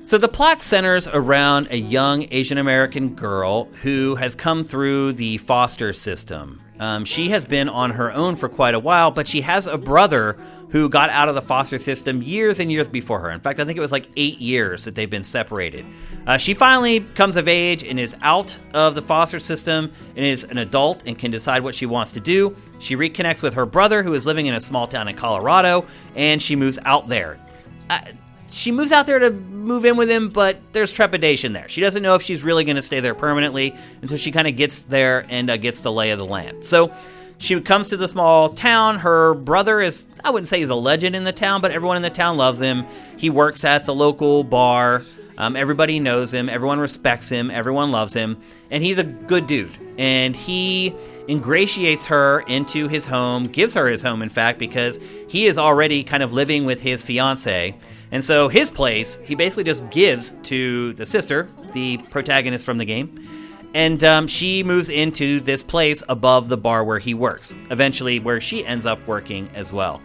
So 0.04 0.18
the 0.18 0.28
plot 0.28 0.60
centers 0.60 1.08
around 1.08 1.68
a 1.70 1.78
young 1.78 2.26
Asian 2.30 2.58
American 2.58 3.14
girl 3.14 3.64
who 3.80 4.16
has 4.16 4.34
come 4.34 4.62
through 4.62 5.14
the 5.14 5.38
foster 5.38 5.94
system. 5.94 6.60
Um, 6.84 7.06
she 7.06 7.30
has 7.30 7.46
been 7.46 7.70
on 7.70 7.92
her 7.92 8.12
own 8.12 8.36
for 8.36 8.46
quite 8.46 8.74
a 8.74 8.78
while, 8.78 9.10
but 9.10 9.26
she 9.26 9.40
has 9.40 9.66
a 9.66 9.78
brother 9.78 10.36
who 10.68 10.90
got 10.90 11.08
out 11.08 11.30
of 11.30 11.34
the 11.34 11.40
foster 11.40 11.78
system 11.78 12.20
years 12.20 12.60
and 12.60 12.70
years 12.70 12.86
before 12.88 13.20
her. 13.20 13.30
In 13.30 13.40
fact, 13.40 13.58
I 13.58 13.64
think 13.64 13.78
it 13.78 13.80
was 13.80 13.90
like 13.90 14.10
eight 14.18 14.38
years 14.38 14.84
that 14.84 14.94
they've 14.94 15.08
been 15.08 15.24
separated. 15.24 15.86
Uh, 16.26 16.36
she 16.36 16.52
finally 16.52 17.00
comes 17.00 17.36
of 17.36 17.48
age 17.48 17.84
and 17.84 17.98
is 17.98 18.14
out 18.20 18.58
of 18.74 18.94
the 18.94 19.00
foster 19.00 19.40
system 19.40 19.90
and 20.14 20.26
is 20.26 20.44
an 20.44 20.58
adult 20.58 21.04
and 21.06 21.18
can 21.18 21.30
decide 21.30 21.62
what 21.62 21.74
she 21.74 21.86
wants 21.86 22.12
to 22.12 22.20
do. 22.20 22.54
She 22.80 22.96
reconnects 22.96 23.42
with 23.42 23.54
her 23.54 23.64
brother, 23.64 24.02
who 24.02 24.12
is 24.12 24.26
living 24.26 24.44
in 24.44 24.52
a 24.52 24.60
small 24.60 24.86
town 24.86 25.08
in 25.08 25.16
Colorado, 25.16 25.86
and 26.16 26.42
she 26.42 26.54
moves 26.54 26.78
out 26.84 27.08
there. 27.08 27.40
Uh, 27.88 28.00
she 28.50 28.70
moves 28.70 28.92
out 28.92 29.06
there 29.06 29.18
to 29.18 29.30
move 29.30 29.84
in 29.84 29.96
with 29.96 30.10
him, 30.10 30.28
but 30.28 30.58
there's 30.72 30.92
trepidation 30.92 31.52
there. 31.52 31.68
She 31.68 31.80
doesn't 31.80 32.02
know 32.02 32.14
if 32.14 32.22
she's 32.22 32.42
really 32.42 32.64
going 32.64 32.76
to 32.76 32.82
stay 32.82 33.00
there 33.00 33.14
permanently 33.14 33.74
until 34.02 34.16
she 34.16 34.30
kind 34.30 34.46
of 34.46 34.56
gets 34.56 34.82
there 34.82 35.26
and 35.28 35.50
uh, 35.50 35.56
gets 35.56 35.80
the 35.80 35.90
lay 35.90 36.10
of 36.10 36.18
the 36.18 36.24
land. 36.24 36.64
So 36.64 36.92
she 37.38 37.60
comes 37.60 37.88
to 37.88 37.96
the 37.96 38.08
small 38.08 38.50
town. 38.50 38.98
Her 38.98 39.34
brother 39.34 39.80
is, 39.80 40.06
I 40.22 40.30
wouldn't 40.30 40.48
say 40.48 40.58
he's 40.58 40.68
a 40.68 40.74
legend 40.74 41.16
in 41.16 41.24
the 41.24 41.32
town, 41.32 41.60
but 41.60 41.72
everyone 41.72 41.96
in 41.96 42.02
the 42.02 42.10
town 42.10 42.36
loves 42.36 42.60
him. 42.60 42.86
He 43.16 43.30
works 43.30 43.64
at 43.64 43.86
the 43.86 43.94
local 43.94 44.44
bar. 44.44 45.02
Um, 45.36 45.56
everybody 45.56 45.98
knows 45.98 46.32
him. 46.32 46.48
Everyone 46.48 46.78
respects 46.78 47.28
him. 47.28 47.50
Everyone 47.50 47.90
loves 47.90 48.14
him. 48.14 48.40
And 48.70 48.82
he's 48.82 48.98
a 48.98 49.04
good 49.04 49.46
dude. 49.46 49.72
And 49.98 50.34
he 50.34 50.94
ingratiates 51.28 52.04
her 52.06 52.40
into 52.40 52.88
his 52.88 53.06
home, 53.06 53.44
gives 53.44 53.74
her 53.74 53.88
his 53.88 54.02
home, 54.02 54.22
in 54.22 54.28
fact, 54.28 54.58
because 54.58 54.98
he 55.28 55.46
is 55.46 55.58
already 55.58 56.04
kind 56.04 56.22
of 56.22 56.32
living 56.32 56.64
with 56.64 56.80
his 56.80 57.04
fiance. 57.04 57.74
And 58.14 58.22
so 58.22 58.46
his 58.46 58.70
place, 58.70 59.16
he 59.24 59.34
basically 59.34 59.64
just 59.64 59.90
gives 59.90 60.30
to 60.44 60.92
the 60.92 61.04
sister, 61.04 61.48
the 61.72 61.98
protagonist 61.98 62.64
from 62.64 62.78
the 62.78 62.84
game. 62.84 63.28
And 63.74 64.04
um, 64.04 64.28
she 64.28 64.62
moves 64.62 64.88
into 64.88 65.40
this 65.40 65.64
place 65.64 66.00
above 66.08 66.48
the 66.48 66.56
bar 66.56 66.84
where 66.84 67.00
he 67.00 67.12
works, 67.12 67.52
eventually, 67.70 68.20
where 68.20 68.40
she 68.40 68.64
ends 68.64 68.86
up 68.86 69.04
working 69.08 69.50
as 69.56 69.72
well. 69.72 70.00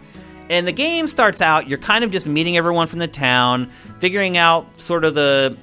And 0.48 0.66
the 0.66 0.72
game 0.72 1.06
starts 1.06 1.40
out, 1.40 1.68
you're 1.68 1.78
kind 1.78 2.02
of 2.02 2.10
just 2.10 2.26
meeting 2.26 2.56
everyone 2.56 2.88
from 2.88 2.98
the 2.98 3.06
town, 3.06 3.70
figuring 4.00 4.36
out 4.36 4.80
sort 4.80 5.04
of 5.04 5.14
the, 5.14 5.56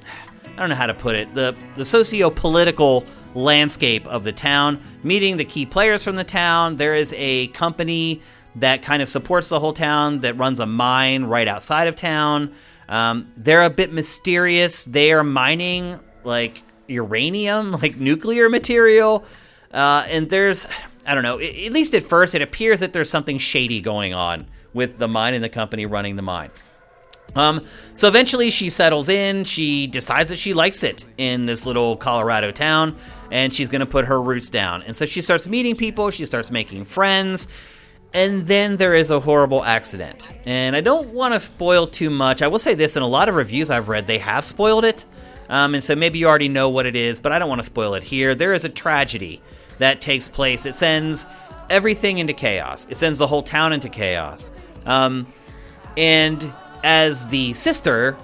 I 0.45 0.55
don't 0.55 0.69
know 0.69 0.75
how 0.75 0.87
to 0.87 0.93
put 0.93 1.17
it, 1.17 1.33
the, 1.33 1.53
the 1.75 1.83
socio 1.83 2.29
political 2.29 3.05
landscape 3.35 4.07
of 4.07 4.23
the 4.23 4.31
town, 4.31 4.81
meeting 5.03 5.35
the 5.35 5.43
key 5.43 5.65
players 5.65 6.01
from 6.01 6.15
the 6.15 6.23
town. 6.23 6.77
There 6.77 6.95
is 6.95 7.13
a 7.17 7.47
company 7.47 8.21
that 8.59 8.81
kind 8.81 9.01
of 9.01 9.09
supports 9.09 9.49
the 9.49 9.59
whole 9.59 9.73
town 9.73 10.19
that 10.19 10.37
runs 10.37 10.59
a 10.59 10.65
mine 10.65 11.25
right 11.25 11.47
outside 11.47 11.87
of 11.87 11.95
town. 11.95 12.53
Um, 12.89 13.31
they're 13.37 13.63
a 13.63 13.69
bit 13.69 13.91
mysterious. 13.91 14.85
They 14.85 15.11
are 15.11 15.23
mining 15.23 15.99
like 16.23 16.63
uranium, 16.87 17.71
like 17.81 17.97
nuclear 17.97 18.49
material. 18.49 19.25
Uh, 19.71 20.05
and 20.07 20.29
there's, 20.29 20.67
I 21.05 21.13
don't 21.13 21.23
know, 21.23 21.39
at 21.39 21.71
least 21.71 21.93
at 21.93 22.03
first, 22.03 22.35
it 22.35 22.41
appears 22.41 22.79
that 22.79 22.93
there's 22.93 23.09
something 23.09 23.37
shady 23.37 23.81
going 23.81 24.13
on 24.13 24.47
with 24.73 24.97
the 24.97 25.07
mine 25.07 25.33
and 25.33 25.43
the 25.43 25.49
company 25.49 25.85
running 25.85 26.15
the 26.15 26.21
mine. 26.21 26.49
Um, 27.35 27.65
so 27.93 28.07
eventually 28.07 28.49
she 28.49 28.69
settles 28.69 29.09
in. 29.09 29.43
She 29.43 29.87
decides 29.87 30.29
that 30.29 30.39
she 30.39 30.53
likes 30.53 30.83
it 30.83 31.05
in 31.17 31.45
this 31.45 31.65
little 31.65 31.97
Colorado 31.97 32.51
town 32.51 32.97
and 33.31 33.53
she's 33.53 33.69
going 33.69 33.81
to 33.81 33.85
put 33.85 34.05
her 34.05 34.21
roots 34.21 34.49
down. 34.49 34.81
And 34.83 34.95
so 34.95 35.05
she 35.05 35.21
starts 35.21 35.45
meeting 35.45 35.75
people, 35.75 36.09
she 36.09 36.25
starts 36.25 36.49
making 36.49 36.85
friends. 36.85 37.47
And 38.13 38.47
then 38.47 38.77
there 38.77 38.95
is 38.95 39.11
a 39.11 39.19
horrible 39.19 39.63
accident. 39.63 40.31
And 40.45 40.75
I 40.75 40.81
don't 40.81 41.09
want 41.09 41.33
to 41.33 41.39
spoil 41.39 41.87
too 41.87 42.09
much. 42.09 42.41
I 42.41 42.47
will 42.47 42.59
say 42.59 42.73
this 42.73 42.95
in 42.95 43.03
a 43.03 43.07
lot 43.07 43.29
of 43.29 43.35
reviews 43.35 43.69
I've 43.69 43.89
read, 43.89 44.07
they 44.07 44.17
have 44.19 44.43
spoiled 44.43 44.85
it. 44.85 45.05
Um, 45.49 45.75
and 45.75 45.83
so 45.83 45.95
maybe 45.95 46.19
you 46.19 46.27
already 46.27 46.49
know 46.49 46.69
what 46.69 46.85
it 46.85 46.95
is, 46.95 47.19
but 47.19 47.31
I 47.31 47.39
don't 47.39 47.49
want 47.49 47.59
to 47.59 47.65
spoil 47.65 47.93
it 47.93 48.03
here. 48.03 48.35
There 48.35 48.53
is 48.53 48.65
a 48.65 48.69
tragedy 48.69 49.41
that 49.77 50.01
takes 50.01 50.27
place. 50.27 50.65
It 50.65 50.75
sends 50.75 51.25
everything 51.69 52.17
into 52.17 52.33
chaos, 52.33 52.87
it 52.89 52.95
sends 52.97 53.19
the 53.19 53.27
whole 53.27 53.43
town 53.43 53.73
into 53.73 53.89
chaos. 53.89 54.51
Um, 54.85 55.31
and 55.97 56.51
as 56.83 57.27
the 57.27 57.53
sister 57.53 58.17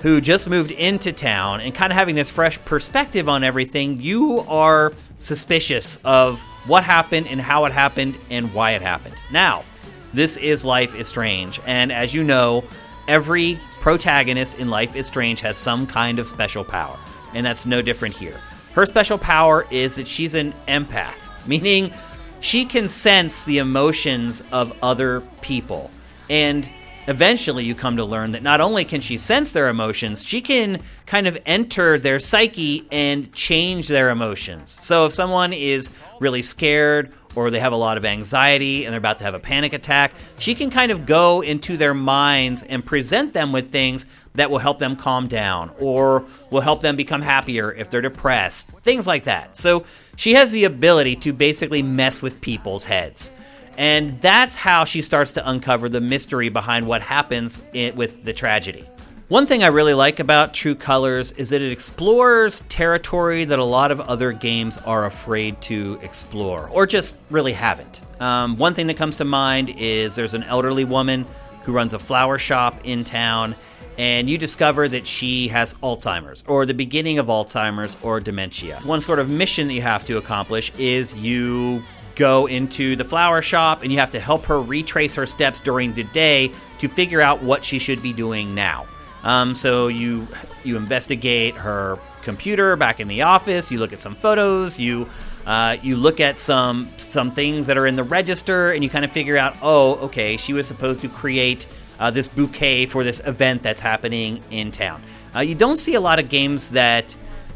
who 0.00 0.20
just 0.20 0.48
moved 0.48 0.70
into 0.70 1.12
town 1.12 1.60
and 1.60 1.74
kind 1.74 1.92
of 1.92 1.98
having 1.98 2.14
this 2.14 2.30
fresh 2.30 2.62
perspective 2.64 3.28
on 3.28 3.42
everything, 3.42 4.00
you 4.00 4.40
are 4.48 4.92
suspicious 5.16 5.98
of 6.04 6.44
what 6.66 6.84
happened 6.84 7.26
and 7.28 7.40
how 7.40 7.64
it 7.64 7.72
happened 7.72 8.18
and 8.30 8.52
why 8.54 8.72
it 8.72 8.82
happened. 8.82 9.22
Now, 9.30 9.64
this 10.12 10.36
is 10.36 10.64
Life 10.64 10.94
is 10.94 11.08
Strange, 11.08 11.60
and 11.66 11.90
as 11.92 12.14
you 12.14 12.22
know, 12.24 12.64
every 13.08 13.58
protagonist 13.80 14.58
in 14.58 14.68
Life 14.68 14.96
is 14.96 15.06
Strange 15.06 15.40
has 15.40 15.58
some 15.58 15.86
kind 15.86 16.18
of 16.18 16.26
special 16.26 16.64
power, 16.64 16.98
and 17.34 17.44
that's 17.44 17.66
no 17.66 17.82
different 17.82 18.16
here. 18.16 18.40
Her 18.74 18.86
special 18.86 19.18
power 19.18 19.66
is 19.70 19.96
that 19.96 20.08
she's 20.08 20.34
an 20.34 20.52
empath, 20.68 21.18
meaning 21.46 21.92
she 22.40 22.64
can 22.64 22.88
sense 22.88 23.44
the 23.44 23.58
emotions 23.58 24.42
of 24.52 24.76
other 24.82 25.22
people. 25.40 25.90
And 26.30 26.68
eventually 27.06 27.64
you 27.64 27.74
come 27.74 27.96
to 27.96 28.04
learn 28.04 28.32
that 28.32 28.42
not 28.42 28.60
only 28.60 28.84
can 28.84 29.00
she 29.00 29.18
sense 29.18 29.52
their 29.52 29.68
emotions, 29.68 30.22
she 30.22 30.40
can 30.40 30.82
kind 31.06 31.26
of 31.26 31.38
enter 31.46 31.98
their 31.98 32.18
psyche 32.18 32.86
and 32.90 33.32
change 33.32 33.88
their 33.88 34.10
emotions. 34.10 34.78
So 34.80 35.06
if 35.06 35.14
someone 35.14 35.52
is 35.52 35.90
really 36.20 36.42
scared 36.42 37.12
or 37.34 37.50
they 37.50 37.60
have 37.60 37.72
a 37.72 37.76
lot 37.76 37.96
of 37.96 38.04
anxiety 38.04 38.84
and 38.84 38.92
they're 38.92 38.98
about 38.98 39.18
to 39.18 39.24
have 39.24 39.34
a 39.34 39.40
panic 39.40 39.72
attack, 39.72 40.12
she 40.38 40.54
can 40.54 40.70
kind 40.70 40.92
of 40.92 41.04
go 41.04 41.40
into 41.40 41.76
their 41.76 41.94
minds 41.94 42.62
and 42.62 42.84
present 42.84 43.32
them 43.32 43.52
with 43.52 43.70
things 43.70 44.06
that 44.34 44.50
will 44.50 44.58
help 44.58 44.78
them 44.78 44.96
calm 44.96 45.26
down 45.28 45.70
or 45.78 46.24
will 46.50 46.60
help 46.60 46.80
them 46.80 46.96
become 46.96 47.22
happier 47.22 47.72
if 47.72 47.90
they're 47.90 48.00
depressed, 48.00 48.68
things 48.82 49.06
like 49.06 49.24
that. 49.24 49.56
So 49.56 49.84
she 50.16 50.34
has 50.34 50.52
the 50.52 50.64
ability 50.64 51.16
to 51.16 51.32
basically 51.32 51.82
mess 51.82 52.22
with 52.22 52.40
people's 52.40 52.84
heads. 52.84 53.32
And 53.76 54.20
that's 54.20 54.56
how 54.56 54.84
she 54.84 55.02
starts 55.02 55.32
to 55.32 55.48
uncover 55.48 55.88
the 55.88 56.00
mystery 56.00 56.48
behind 56.48 56.86
what 56.86 57.02
happens 57.02 57.60
with 57.72 58.24
the 58.24 58.32
tragedy. 58.32 58.84
One 59.28 59.46
thing 59.46 59.64
I 59.64 59.68
really 59.68 59.94
like 59.94 60.20
about 60.20 60.52
True 60.52 60.74
Colors 60.74 61.32
is 61.32 61.48
that 61.48 61.62
it 61.62 61.72
explores 61.72 62.60
territory 62.68 63.46
that 63.46 63.58
a 63.58 63.64
lot 63.64 63.90
of 63.90 64.00
other 64.00 64.32
games 64.32 64.76
are 64.78 65.06
afraid 65.06 65.60
to 65.62 65.98
explore, 66.02 66.68
or 66.70 66.86
just 66.86 67.16
really 67.30 67.54
haven't. 67.54 68.02
Um, 68.20 68.58
one 68.58 68.74
thing 68.74 68.86
that 68.88 68.98
comes 68.98 69.16
to 69.16 69.24
mind 69.24 69.70
is 69.78 70.14
there's 70.14 70.34
an 70.34 70.42
elderly 70.42 70.84
woman 70.84 71.26
who 71.62 71.72
runs 71.72 71.94
a 71.94 71.98
flower 71.98 72.38
shop 72.38 72.78
in 72.84 73.02
town, 73.02 73.56
and 73.96 74.28
you 74.28 74.36
discover 74.36 74.88
that 74.88 75.06
she 75.06 75.48
has 75.48 75.72
Alzheimer's, 75.74 76.44
or 76.46 76.66
the 76.66 76.74
beginning 76.74 77.18
of 77.18 77.28
Alzheimer's, 77.28 77.96
or 78.02 78.20
dementia. 78.20 78.78
One 78.84 79.00
sort 79.00 79.18
of 79.18 79.30
mission 79.30 79.68
that 79.68 79.74
you 79.74 79.82
have 79.82 80.04
to 80.04 80.18
accomplish 80.18 80.70
is 80.78 81.16
you 81.16 81.82
go 82.16 82.46
into 82.46 82.96
the 82.96 83.04
flower 83.04 83.42
shop 83.42 83.82
and 83.82 83.92
you 83.92 83.98
have 83.98 84.10
to 84.12 84.20
help 84.20 84.44
her 84.46 84.60
retrace 84.60 85.14
her 85.14 85.26
steps 85.26 85.60
during 85.60 85.92
the 85.94 86.04
day 86.04 86.52
to 86.78 86.88
figure 86.88 87.20
out 87.20 87.42
what 87.42 87.64
she 87.64 87.78
should 87.78 88.02
be 88.02 88.12
doing 88.12 88.54
now. 88.54 88.86
Um, 89.22 89.54
so 89.54 89.88
you 89.88 90.26
you 90.64 90.76
investigate 90.76 91.54
her 91.54 91.98
computer 92.22 92.76
back 92.76 93.00
in 93.00 93.08
the 93.08 93.22
office. 93.22 93.70
You 93.70 93.78
look 93.78 93.92
at 93.92 94.00
some 94.00 94.14
photos. 94.14 94.78
You 94.78 95.08
uh, 95.46 95.76
you 95.82 95.96
look 95.96 96.20
at 96.20 96.38
some 96.38 96.90
some 96.96 97.30
things 97.32 97.66
that 97.66 97.76
are 97.76 97.86
in 97.86 97.96
the 97.96 98.04
register, 98.04 98.72
and 98.72 98.82
you 98.82 98.90
kind 98.90 99.04
of 99.04 99.12
figure 99.12 99.36
out, 99.36 99.56
oh, 99.62 99.96
okay, 99.96 100.36
she 100.36 100.52
was 100.52 100.66
supposed 100.66 101.02
to 101.02 101.08
create 101.08 101.66
uh, 102.00 102.10
this 102.10 102.28
bouquet 102.28 102.86
for 102.86 103.04
this 103.04 103.20
event 103.24 103.62
that's 103.62 103.80
happening 103.80 104.42
in 104.50 104.70
town. 104.70 105.02
Uh, 105.34 105.40
you 105.40 105.54
don't 105.54 105.78
see 105.78 105.94
a 105.94 106.00
lot 106.00 106.18
of 106.18 106.28
games 106.28 106.70
that 106.70 107.14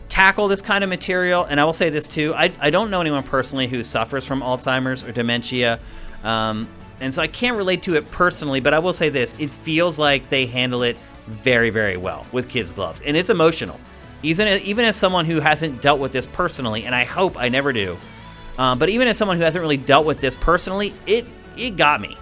tackle 0.08 0.48
this 0.48 0.62
kind 0.62 0.82
of 0.82 0.90
material. 0.90 1.44
And 1.44 1.60
I 1.60 1.64
will 1.64 1.72
say 1.72 1.90
this 1.90 2.08
too 2.08 2.34
I, 2.34 2.52
I 2.60 2.70
don't 2.70 2.90
know 2.90 3.00
anyone 3.00 3.22
personally 3.22 3.66
who 3.66 3.82
suffers 3.82 4.26
from 4.26 4.40
Alzheimer's 4.40 5.02
or 5.04 5.12
dementia. 5.12 5.80
Um, 6.24 6.68
and 7.00 7.14
so 7.14 7.22
I 7.22 7.28
can't 7.28 7.56
relate 7.56 7.82
to 7.84 7.94
it 7.94 8.10
personally, 8.10 8.60
but 8.60 8.74
I 8.74 8.80
will 8.80 8.92
say 8.92 9.08
this 9.08 9.36
it 9.38 9.50
feels 9.50 9.98
like 9.98 10.28
they 10.28 10.46
handle 10.46 10.82
it 10.82 10.96
very, 11.26 11.70
very 11.70 11.96
well 11.96 12.26
with 12.32 12.48
kids' 12.48 12.72
gloves. 12.72 13.00
And 13.02 13.16
it's 13.16 13.30
emotional. 13.30 13.78
Even, 14.22 14.48
even 14.62 14.84
as 14.84 14.96
someone 14.96 15.26
who 15.26 15.38
hasn't 15.38 15.80
dealt 15.80 16.00
with 16.00 16.10
this 16.10 16.26
personally, 16.26 16.84
and 16.84 16.94
I 16.94 17.04
hope 17.04 17.38
I 17.38 17.48
never 17.48 17.72
do, 17.72 17.96
um, 18.58 18.80
but 18.80 18.88
even 18.88 19.06
as 19.06 19.16
someone 19.16 19.36
who 19.36 19.44
hasn't 19.44 19.62
really 19.62 19.76
dealt 19.76 20.04
with 20.04 20.20
this 20.20 20.34
personally, 20.34 20.92
it, 21.06 21.24
it 21.56 21.76
got 21.76 22.00
me. 22.00 22.16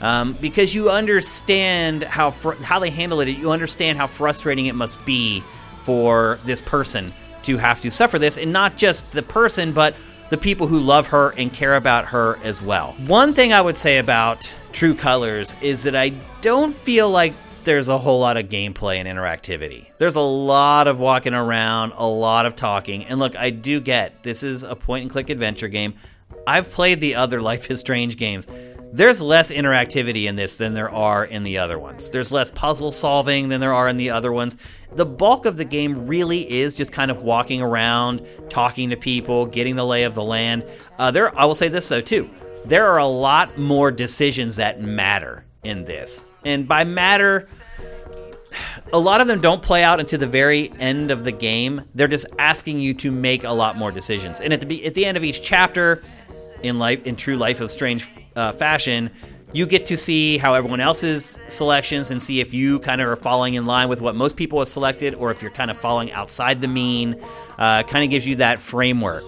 Um, 0.00 0.34
because 0.40 0.74
you 0.74 0.90
understand 0.90 2.02
how 2.02 2.30
fr- 2.30 2.60
how 2.62 2.80
they 2.80 2.90
handle 2.90 3.20
it. 3.20 3.28
You 3.28 3.52
understand 3.52 3.98
how 3.98 4.08
frustrating 4.08 4.66
it 4.66 4.74
must 4.74 5.04
be 5.04 5.44
for 5.84 6.40
this 6.44 6.60
person 6.60 7.12
to 7.42 7.56
have 7.58 7.80
to 7.82 7.90
suffer 7.90 8.18
this, 8.18 8.36
and 8.36 8.52
not 8.52 8.76
just 8.76 9.12
the 9.12 9.22
person, 9.22 9.72
but 9.72 9.94
the 10.30 10.38
people 10.38 10.66
who 10.66 10.78
love 10.78 11.08
her 11.08 11.30
and 11.36 11.52
care 11.52 11.76
about 11.76 12.06
her 12.06 12.38
as 12.42 12.62
well. 12.62 12.92
One 13.06 13.34
thing 13.34 13.52
I 13.52 13.60
would 13.60 13.76
say 13.76 13.98
about 13.98 14.50
True 14.72 14.94
Colors 14.94 15.54
is 15.60 15.82
that 15.82 15.94
I 15.94 16.12
don't 16.40 16.74
feel 16.74 17.10
like 17.10 17.34
there's 17.64 17.88
a 17.88 17.98
whole 17.98 18.18
lot 18.18 18.36
of 18.36 18.48
gameplay 18.48 18.96
and 18.96 19.06
interactivity. 19.06 19.86
There's 19.98 20.16
a 20.16 20.20
lot 20.20 20.88
of 20.88 20.98
walking 20.98 21.34
around, 21.34 21.92
a 21.96 22.06
lot 22.06 22.46
of 22.46 22.56
talking. 22.56 23.04
And 23.04 23.20
look, 23.20 23.36
I 23.36 23.50
do 23.50 23.80
get 23.80 24.22
this 24.22 24.42
is 24.42 24.62
a 24.62 24.74
point 24.74 25.02
and 25.02 25.10
click 25.10 25.30
adventure 25.30 25.68
game. 25.68 25.94
I've 26.46 26.70
played 26.70 27.00
the 27.00 27.14
other 27.14 27.40
Life 27.42 27.70
is 27.70 27.80
Strange 27.80 28.16
games. 28.16 28.46
There's 28.94 29.22
less 29.22 29.50
interactivity 29.50 30.26
in 30.26 30.36
this 30.36 30.58
than 30.58 30.74
there 30.74 30.90
are 30.90 31.24
in 31.24 31.44
the 31.44 31.56
other 31.56 31.78
ones. 31.78 32.10
There's 32.10 32.30
less 32.30 32.50
puzzle 32.50 32.92
solving 32.92 33.48
than 33.48 33.58
there 33.58 33.72
are 33.72 33.88
in 33.88 33.96
the 33.96 34.10
other 34.10 34.32
ones. 34.32 34.58
The 34.94 35.06
bulk 35.06 35.46
of 35.46 35.56
the 35.56 35.64
game 35.64 36.06
really 36.06 36.50
is 36.50 36.74
just 36.74 36.92
kind 36.92 37.10
of 37.10 37.22
walking 37.22 37.62
around, 37.62 38.20
talking 38.50 38.90
to 38.90 38.96
people, 38.96 39.46
getting 39.46 39.76
the 39.76 39.86
lay 39.86 40.04
of 40.04 40.14
the 40.14 40.22
land. 40.22 40.66
Uh, 40.98 41.10
there, 41.10 41.36
I 41.38 41.46
will 41.46 41.54
say 41.54 41.68
this 41.68 41.88
though 41.88 42.02
too. 42.02 42.28
There 42.66 42.86
are 42.86 42.98
a 42.98 43.06
lot 43.06 43.56
more 43.56 43.90
decisions 43.90 44.56
that 44.56 44.82
matter 44.82 45.46
in 45.64 45.86
this, 45.86 46.22
and 46.44 46.68
by 46.68 46.84
matter, 46.84 47.48
a 48.92 48.98
lot 48.98 49.20
of 49.20 49.26
them 49.26 49.40
don't 49.40 49.62
play 49.62 49.82
out 49.82 50.00
until 50.00 50.18
the 50.18 50.26
very 50.26 50.70
end 50.78 51.10
of 51.10 51.24
the 51.24 51.32
game. 51.32 51.82
They're 51.94 52.08
just 52.08 52.26
asking 52.38 52.78
you 52.78 52.94
to 52.94 53.10
make 53.10 53.44
a 53.44 53.52
lot 53.52 53.76
more 53.76 53.90
decisions. 53.90 54.40
And 54.40 54.52
at 54.52 54.60
the 54.60 54.84
at 54.84 54.94
the 54.94 55.06
end 55.06 55.16
of 55.16 55.24
each 55.24 55.42
chapter, 55.42 56.02
in 56.62 56.78
life 56.78 57.04
in 57.06 57.16
true 57.16 57.36
life 57.36 57.60
of 57.60 57.70
strange 57.70 58.08
uh, 58.36 58.52
fashion, 58.52 59.10
you 59.52 59.66
get 59.66 59.86
to 59.86 59.96
see 59.96 60.38
how 60.38 60.54
everyone 60.54 60.80
else's 60.80 61.38
selections 61.48 62.10
and 62.10 62.22
see 62.22 62.40
if 62.40 62.54
you 62.54 62.78
kind 62.80 63.00
of 63.00 63.08
are 63.08 63.16
falling 63.16 63.54
in 63.54 63.66
line 63.66 63.88
with 63.88 64.00
what 64.00 64.14
most 64.14 64.36
people 64.36 64.58
have 64.60 64.68
selected, 64.68 65.14
or 65.14 65.30
if 65.30 65.42
you're 65.42 65.50
kind 65.50 65.70
of 65.70 65.76
falling 65.76 66.10
outside 66.12 66.60
the 66.60 66.68
mean. 66.68 67.22
Uh, 67.58 67.82
kind 67.82 68.02
of 68.02 68.10
gives 68.10 68.26
you 68.26 68.36
that 68.36 68.58
framework. 68.58 69.24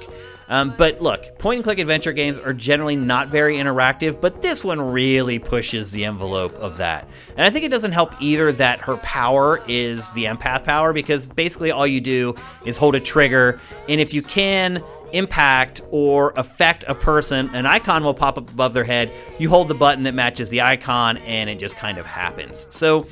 Um, 0.49 0.75
but 0.77 1.01
look, 1.01 1.39
point 1.39 1.57
and 1.57 1.65
click 1.65 1.79
adventure 1.79 2.13
games 2.13 2.39
are 2.39 2.53
generally 2.53 2.97
not 2.97 3.29
very 3.29 3.57
interactive, 3.57 4.21
but 4.21 4.43
this 4.43 4.63
one 4.63 4.81
really 4.81 5.39
pushes 5.39 5.93
the 5.93 6.05
envelope 6.05 6.55
of 6.55 6.77
that. 6.79 7.09
And 7.37 7.47
I 7.47 7.51
think 7.51 7.65
it 7.65 7.71
doesn't 7.71 7.93
help 7.93 8.15
either 8.21 8.53
that 8.53 8.81
her 8.81 8.97
power 8.99 9.63
is 9.69 10.11
the 10.11 10.25
empath 10.25 10.65
power 10.65 10.93
because 10.93 11.27
basically 11.27 11.71
all 11.71 11.87
you 11.87 12.01
do 12.01 12.35
is 12.65 12.77
hold 12.77 12.95
a 12.95 13.01
trigger, 13.01 13.61
and 13.89 14.01
if 14.01 14.13
you 14.13 14.23
can 14.23 14.83
impact 15.15 15.81
or 15.91 16.33
affect 16.37 16.85
a 16.89 16.95
person, 16.95 17.49
an 17.55 17.67
icon 17.67 18.05
will 18.05 18.15
pop 18.15 18.37
up 18.37 18.51
above 18.51 18.75
their 18.75 18.85
head. 18.85 19.11
You 19.39 19.49
hold 19.49 19.69
the 19.69 19.75
button 19.75 20.03
that 20.05 20.15
matches 20.15 20.51
the 20.51 20.63
icon, 20.63 21.19
and 21.19 21.49
it 21.49 21.59
just 21.59 21.77
kind 21.77 21.99
of 21.99 22.07
happens. 22.07 22.67
So 22.71 23.07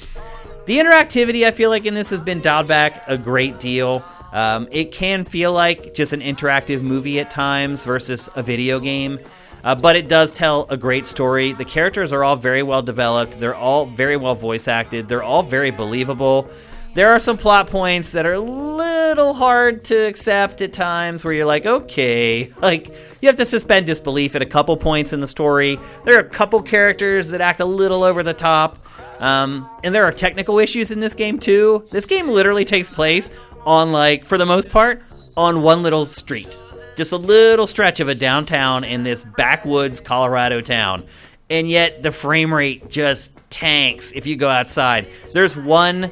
the 0.67 0.79
interactivity, 0.79 1.47
I 1.47 1.51
feel 1.51 1.71
like, 1.71 1.87
in 1.87 1.95
this 1.95 2.11
has 2.11 2.21
been 2.21 2.41
dialed 2.41 2.69
back 2.69 3.05
a 3.09 3.17
great 3.17 3.59
deal. 3.59 4.05
Um, 4.33 4.69
it 4.71 4.93
can 4.93 5.25
feel 5.25 5.53
like 5.53 5.95
just 5.95 6.12
an 6.12 6.21
interactive 6.21 6.83
movie 6.83 7.21
at 7.21 7.31
times 7.31 7.85
versus 7.85 8.29
a 8.35 8.43
video 8.43 8.81
game. 8.81 9.19
Uh, 9.65 9.75
but 9.75 9.95
it 9.95 10.09
does 10.09 10.33
tell 10.33 10.67
a 10.71 10.77
great 10.77 11.07
story. 11.07 11.53
The 11.53 11.65
characters 11.65 12.12
are 12.12 12.25
all 12.25 12.35
very 12.35 12.62
well 12.62 12.83
developed. 12.83 13.38
They're 13.38 13.55
all 13.55 13.87
very 13.87 14.17
well 14.17 14.35
voice 14.35 14.67
acted. 14.67 15.09
They're 15.09 15.23
all 15.23 15.43
very 15.43 15.71
believable. 15.71 16.51
There 16.94 17.11
are 17.11 17.20
some 17.20 17.38
plot 17.38 17.70
points 17.70 18.12
that 18.12 18.26
are 18.26 18.35
a 18.35 18.40
little 18.40 19.33
hard 19.33 19.83
to 19.85 19.96
accept 19.96 20.61
at 20.61 20.74
times 20.74 21.24
where 21.24 21.33
you're 21.33 21.46
like, 21.46 21.64
okay, 21.64 22.52
like 22.61 22.88
you 23.20 23.28
have 23.28 23.37
to 23.37 23.46
suspend 23.46 23.87
disbelief 23.87 24.35
at 24.37 24.42
a 24.42 24.46
couple 24.46 24.76
points 24.76 25.12
in 25.12 25.20
the 25.20 25.28
story. 25.28 25.78
There 26.05 26.16
are 26.16 26.20
a 26.20 26.28
couple 26.28 26.61
characters 26.62 27.31
that 27.31 27.40
act 27.40 27.61
a 27.61 27.64
little 27.64 28.02
over 28.05 28.22
the 28.22 28.35
top. 28.35 28.78
Um, 29.20 29.68
and 29.85 29.94
there 29.94 30.05
are 30.05 30.12
technical 30.12 30.59
issues 30.59 30.90
in 30.90 31.00
this 31.00 31.14
game 31.14 31.38
too. 31.38 31.87
This 31.90 32.07
game 32.07 32.28
literally 32.28 32.64
takes 32.64 32.90
place 32.90 33.31
on 33.64 33.92
like 33.92 34.26
for 34.26 34.37
the 34.37 34.46
most 34.46 34.70
part 34.70 35.02
on 35.37 35.62
one 35.62 35.83
little 35.83 36.05
street 36.05 36.59
just 36.96 37.12
a 37.12 37.16
little 37.16 37.66
stretch 37.66 38.00
of 38.00 38.09
a 38.09 38.14
downtown 38.14 38.85
in 38.85 39.02
this 39.02 39.24
backwoods 39.37 40.00
colorado 40.00 40.61
town 40.61 41.05
and 41.48 41.68
yet 41.68 42.02
the 42.02 42.12
frame 42.12 42.52
rate 42.52 42.88
just 42.88 43.31
tanks 43.50 44.12
if 44.12 44.26
you 44.26 44.37
go 44.37 44.48
outside 44.48 45.07
there's 45.33 45.57
one 45.57 46.11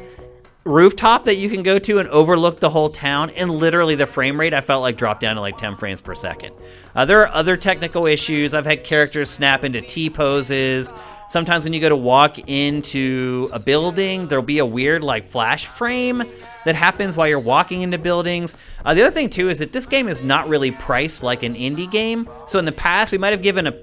rooftop 0.65 1.25
that 1.25 1.37
you 1.37 1.49
can 1.49 1.63
go 1.63 1.79
to 1.79 1.99
and 1.99 2.09
overlook 2.11 2.61
the 2.61 2.69
whole 2.69 2.91
town 2.91 3.31
and 3.31 3.51
literally 3.51 3.95
the 3.95 4.07
frame 4.07 4.39
rate 4.39 4.53
i 4.53 4.61
felt 4.61 4.83
like 4.83 4.97
dropped 4.97 5.21
down 5.21 5.37
to 5.37 5.41
like 5.41 5.57
10 5.57 5.75
frames 5.75 6.01
per 6.03 6.15
second 6.15 6.55
uh, 6.95 7.05
there 7.05 7.21
are 7.23 7.29
other 7.29 7.57
technical 7.57 8.07
issues 8.07 8.53
i've 8.53 8.67
had 8.67 8.85
characters 8.85 9.31
snap 9.31 9.65
into 9.65 9.81
t 9.81 10.11
poses 10.11 10.93
sometimes 11.31 11.65
when 11.65 11.73
you 11.73 11.81
go 11.81 11.89
to 11.89 11.97
walk 11.97 12.39
into 12.51 13.49
a 13.53 13.59
building 13.59 14.29
there'll 14.29 14.45
be 14.45 14.59
a 14.59 14.67
weird 14.67 15.03
like 15.03 15.25
flash 15.25 15.67
frame 15.67 16.23
that 16.65 16.77
happens 16.77 17.17
while 17.17 17.29
you're 17.29 17.39
walking 17.39 17.83
into 17.83 17.99
buildings. 17.99 18.57
Uh, 18.85 18.95
the 18.95 19.03
other 19.03 19.11
thing 19.11 19.31
too 19.31 19.49
is 19.49 19.59
that 19.61 19.73
this 19.73 19.87
game 19.87 20.09
is 20.09 20.23
not 20.23 20.49
really 20.49 20.71
priced 20.71 21.23
like 21.23 21.43
an 21.43 21.55
indie 21.55 21.91
game. 21.91 22.29
So 22.47 22.59
in 22.59 22.65
the 22.65 22.73
past, 22.73 23.13
we 23.13 23.19
might 23.19 23.31
have 23.31 23.43
given 23.43 23.67
a, 23.67 23.75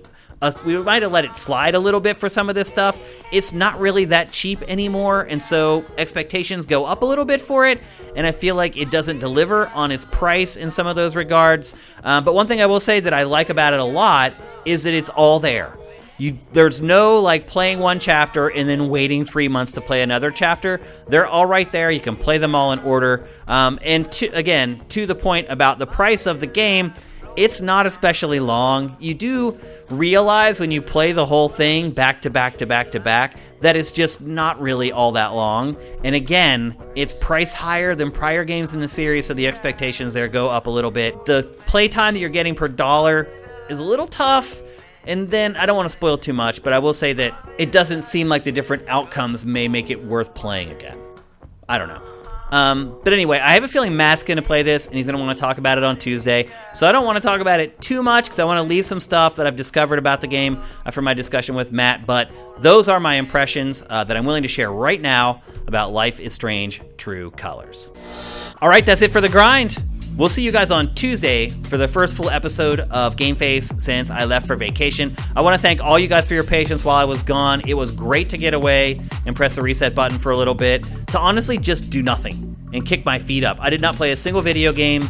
we 0.66 0.78
might 0.82 1.02
have 1.02 1.12
let 1.12 1.26
it 1.26 1.36
slide 1.36 1.76
a 1.76 1.80
little 1.80 2.00
bit 2.00 2.18
for 2.18 2.30
some 2.30 2.50
of 2.50 2.56
this 2.56 2.68
stuff. 2.68 3.00
It's 3.32 3.54
not 3.54 3.80
really 3.80 4.06
that 4.06 4.32
cheap 4.32 4.62
anymore, 4.64 5.22
and 5.22 5.42
so 5.42 5.86
expectations 5.98 6.66
go 6.66 6.86
up 6.86 7.02
a 7.02 7.06
little 7.06 7.26
bit 7.26 7.42
for 7.42 7.66
it. 7.66 7.82
And 8.16 8.26
I 8.26 8.32
feel 8.32 8.56
like 8.56 8.78
it 8.78 8.92
doesn't 8.92 9.20
deliver 9.20 9.68
on 9.70 9.92
its 9.92 10.06
price 10.06 10.56
in 10.56 10.72
some 10.72 10.88
of 10.88 10.96
those 10.96 11.16
regards. 11.16 11.76
Um, 12.04 12.24
but 12.24 12.34
one 12.34 12.48
thing 12.48 12.62
I 12.62 12.66
will 12.66 12.80
say 12.80 13.00
that 13.00 13.14
I 13.14 13.24
like 13.24 13.50
about 13.50 13.74
it 13.74 13.80
a 13.80 13.86
lot 13.86 14.34
is 14.66 14.84
that 14.84 14.94
it's 14.94 15.10
all 15.10 15.40
there. 15.40 15.78
You, 16.20 16.40
there's 16.52 16.82
no 16.82 17.20
like 17.20 17.46
playing 17.46 17.78
one 17.78 18.00
chapter 18.00 18.48
and 18.48 18.68
then 18.68 18.90
waiting 18.90 19.24
three 19.24 19.48
months 19.48 19.74
to 19.74 19.82
play 19.82 20.02
another 20.02 20.32
chapter. 20.32 20.82
They're 21.08 21.28
all 21.28 21.46
right 21.46 21.72
there. 21.72 21.92
You 21.92 22.00
can 22.00 22.16
play 22.16 22.40
them 22.40 22.56
all 22.56 22.72
in 22.72 22.80
order. 22.80 23.28
Um, 23.48 23.78
and 23.84 24.12
to, 24.14 24.26
again, 24.30 24.82
to 24.90 25.06
the 25.06 25.14
point 25.14 25.48
about 25.50 25.78
the 25.78 25.86
price 25.86 26.26
of 26.26 26.40
the 26.40 26.48
game, 26.48 26.96
it's 27.38 27.62
not 27.62 27.86
especially 27.86 28.40
long. 28.42 28.98
You 29.00 29.14
do 29.14 29.58
realize 29.90 30.60
when 30.60 30.72
you 30.72 30.82
play 30.82 31.14
the 31.14 31.26
whole 31.26 31.48
thing 31.48 31.92
back 31.92 32.22
to 32.24 32.30
back 32.30 32.58
to 32.58 32.66
back 32.66 32.92
to 32.92 33.00
back 33.00 33.38
that 33.62 33.76
it's 33.76 33.92
just 33.92 34.22
not 34.22 34.60
really 34.60 34.92
all 34.92 35.14
that 35.14 35.34
long. 35.34 35.78
And 36.04 36.14
again, 36.16 36.76
it's 36.96 37.14
priced 37.14 37.56
higher 37.56 37.96
than 37.96 38.12
prior 38.12 38.44
games 38.44 38.74
in 38.74 38.82
the 38.82 38.88
series, 38.88 39.28
so 39.28 39.34
the 39.34 39.48
expectations 39.48 40.14
there 40.14 40.28
go 40.28 40.50
up 40.50 40.68
a 40.68 40.70
little 40.70 40.92
bit. 40.92 41.26
The 41.26 41.44
playtime 41.66 42.16
that 42.16 42.20
you're 42.20 42.30
getting 42.30 42.56
per 42.56 42.68
dollar 42.68 43.28
is 43.70 43.80
a 43.80 43.84
little 43.84 44.08
tough 44.08 44.62
and 45.08 45.32
then 45.32 45.56
I 45.56 45.66
don't 45.66 45.78
want 45.78 45.88
to 45.90 45.94
spoil 45.94 46.18
too 46.18 46.34
much, 46.34 46.62
but 46.62 46.74
I 46.74 46.80
will 46.80 46.94
say 46.94 47.14
that 47.14 47.34
it 47.58 47.72
doesn't 47.72 48.02
seem 48.02 48.28
like 48.28 48.44
the 48.44 48.52
different 48.52 48.90
outcomes 48.90 49.46
may 49.46 49.70
make 49.70 49.90
it 49.90 50.04
worth 50.04 50.34
playing 50.34 50.72
again. 50.72 51.00
I 51.70 51.78
don't 51.78 51.88
know. 51.88 52.02
Um, 52.52 52.98
but 53.04 53.14
anyway, 53.14 53.40
I 53.40 53.54
have 53.54 53.64
a 53.64 53.68
feeling 53.68 53.96
Matt's 53.96 54.24
going 54.24 54.38
to 54.38 54.44
play 54.44 54.64
this, 54.64 54.88
and 54.88 54.96
he's 54.96 55.06
going 55.06 55.18
to 55.18 55.24
want 55.24 55.38
to 55.38 55.42
talk 55.42 55.58
about 55.58 55.78
it 55.78 55.84
on 55.84 55.98
Tuesday. 55.98 56.50
So 56.74 56.88
I 56.88 56.92
don't 56.92 57.06
want 57.06 57.18
to 57.18 57.22
talk 57.22 57.42
about 57.42 57.60
it 57.60 57.80
too 57.82 58.02
much 58.02 58.26
because 58.26 58.40
I 58.40 58.46
want 58.46 58.62
to 58.62 58.68
leave 58.68 58.86
some 58.86 59.00
stuff 59.00 59.36
that 59.36 59.48
I've 59.48 59.56
discovered 59.56 60.00
about 60.00 60.22
the 60.22 60.28
game 60.28 60.62
uh, 60.86 60.92
from 60.92 61.06
my 61.06 61.14
discussion 61.14 61.56
with 61.56 61.72
Matt. 61.72 62.06
But 62.06 62.32
those 62.60 62.88
are 62.88 63.00
my 63.00 63.16
impressions 63.16 63.84
uh, 63.90 64.04
that 64.06 64.16
I'm 64.16 64.26
willing 64.26 64.44
to 64.44 64.50
share 64.50 64.72
right 64.72 65.02
now 65.02 65.42
about 65.68 65.92
Life 65.92 66.20
is 66.20 66.34
Strange 66.34 66.82
True 66.98 67.32
Colors. 67.32 68.56
All 68.62 68.70
right, 68.70 68.86
that's 68.86 69.02
it 69.02 69.12
for 69.12 69.22
the 69.22 69.30
grind. 69.30 69.82
We'll 70.18 70.30
see 70.30 70.42
you 70.42 70.52
guys 70.52 70.72
on 70.72 70.96
Tuesday 70.96 71.50
for 71.50 71.78
the 71.78 71.88
first 71.88 72.18
full 72.18 72.32
episode 72.32 72.80
of 72.80 73.18
Game 73.18 73.36
Face 73.36 73.72
since 73.78 74.10
I 74.10 74.26
left 74.26 74.48
for 74.48 74.56
vacation. 74.56 75.16
I 75.36 75.42
want 75.42 75.56
to 75.56 75.62
thank 75.62 75.80
all 75.80 76.00
you 76.00 76.08
guys 76.08 76.28
for 76.28 76.34
your 76.34 76.44
patience 76.44 76.84
while 76.84 76.96
I 76.96 77.04
was 77.04 77.22
gone. 77.22 77.62
It 77.68 77.76
was 77.76 77.92
great 77.92 78.28
to 78.30 78.38
get 78.38 78.56
away 78.56 79.00
and 79.28 79.36
press 79.36 79.54
the 79.58 79.62
reset 79.62 79.94
button 79.94 80.18
for 80.18 80.32
a 80.32 80.38
little 80.38 80.56
bit 80.56 80.88
to 81.10 81.20
honestly 81.20 81.60
just 81.60 81.92
do 81.92 82.02
nothing 82.02 82.56
and 82.74 82.84
kick 82.84 83.06
my 83.06 83.20
feet 83.20 83.44
up. 83.44 83.58
I 83.62 83.70
did 83.70 83.80
not 83.80 83.96
play 83.96 84.12
a 84.12 84.18
single 84.18 84.42
video 84.42 84.74
game. 84.74 85.08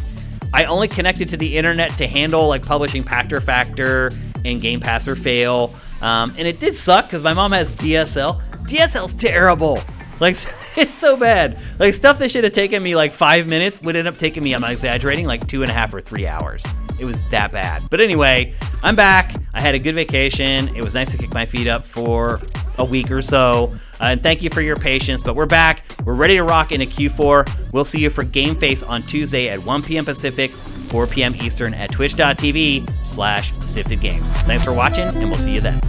I 0.52 0.64
only 0.64 0.88
connected 0.88 1.30
to 1.30 1.38
the 1.38 1.56
internet 1.56 1.96
to 1.96 2.06
handle 2.06 2.46
like 2.46 2.66
publishing 2.66 3.02
Pachter 3.02 3.42
Factor 3.42 4.10
and 4.44 4.60
Game 4.60 4.78
Pass 4.78 5.08
or 5.08 5.16
Fail. 5.16 5.74
Um, 6.02 6.34
and 6.36 6.46
it 6.46 6.60
did 6.60 6.76
suck 6.76 7.06
because 7.06 7.22
my 7.22 7.32
mom 7.32 7.52
has 7.52 7.70
DSL. 7.70 8.42
DSL's 8.66 9.14
terrible. 9.14 9.80
Like 10.20 10.36
it's 10.76 10.94
so 10.94 11.16
bad. 11.16 11.58
Like 11.78 11.94
stuff 11.94 12.18
that 12.18 12.30
should 12.30 12.44
have 12.44 12.52
taken 12.52 12.82
me 12.82 12.94
like 12.94 13.12
five 13.12 13.46
minutes 13.46 13.80
would 13.82 13.96
end 13.96 14.08
up 14.08 14.16
taking 14.16 14.42
me, 14.42 14.54
I'm 14.54 14.60
not 14.60 14.72
exaggerating, 14.72 15.26
like 15.26 15.46
two 15.46 15.62
and 15.62 15.70
a 15.70 15.74
half 15.74 15.94
or 15.94 16.00
three 16.00 16.26
hours. 16.26 16.64
It 16.98 17.04
was 17.04 17.22
that 17.26 17.52
bad. 17.52 17.88
But 17.90 18.00
anyway, 18.00 18.54
I'm 18.82 18.96
back. 18.96 19.34
I 19.54 19.60
had 19.60 19.74
a 19.74 19.78
good 19.78 19.94
vacation. 19.94 20.74
It 20.74 20.84
was 20.84 20.94
nice 20.94 21.12
to 21.12 21.18
kick 21.18 21.32
my 21.32 21.46
feet 21.46 21.68
up 21.68 21.86
for 21.86 22.40
a 22.76 22.84
week 22.84 23.10
or 23.10 23.22
so. 23.22 23.72
Uh, 24.00 24.04
and 24.04 24.22
thank 24.22 24.42
you 24.42 24.50
for 24.50 24.60
your 24.62 24.76
patience. 24.76 25.22
But 25.22 25.36
we're 25.36 25.46
back. 25.46 25.84
We're 26.04 26.14
ready 26.14 26.34
to 26.34 26.42
rock 26.42 26.72
into 26.72 26.86
Q4. 26.86 27.72
We'll 27.72 27.84
see 27.84 28.00
you 28.00 28.10
for 28.10 28.24
Game 28.24 28.56
Face 28.56 28.82
on 28.82 29.04
Tuesday 29.04 29.48
at 29.48 29.62
1 29.62 29.82
p.m. 29.82 30.04
Pacific, 30.04 30.50
4 30.50 31.06
p.m. 31.06 31.34
Eastern 31.36 31.74
at 31.74 31.92
twitch.tv 31.92 33.04
slash 33.04 33.52
sifted 33.60 34.00
games. 34.00 34.30
Thanks 34.42 34.64
for 34.64 34.72
watching, 34.72 35.06
and 35.06 35.28
we'll 35.28 35.38
see 35.38 35.54
you 35.54 35.60
then. 35.60 35.80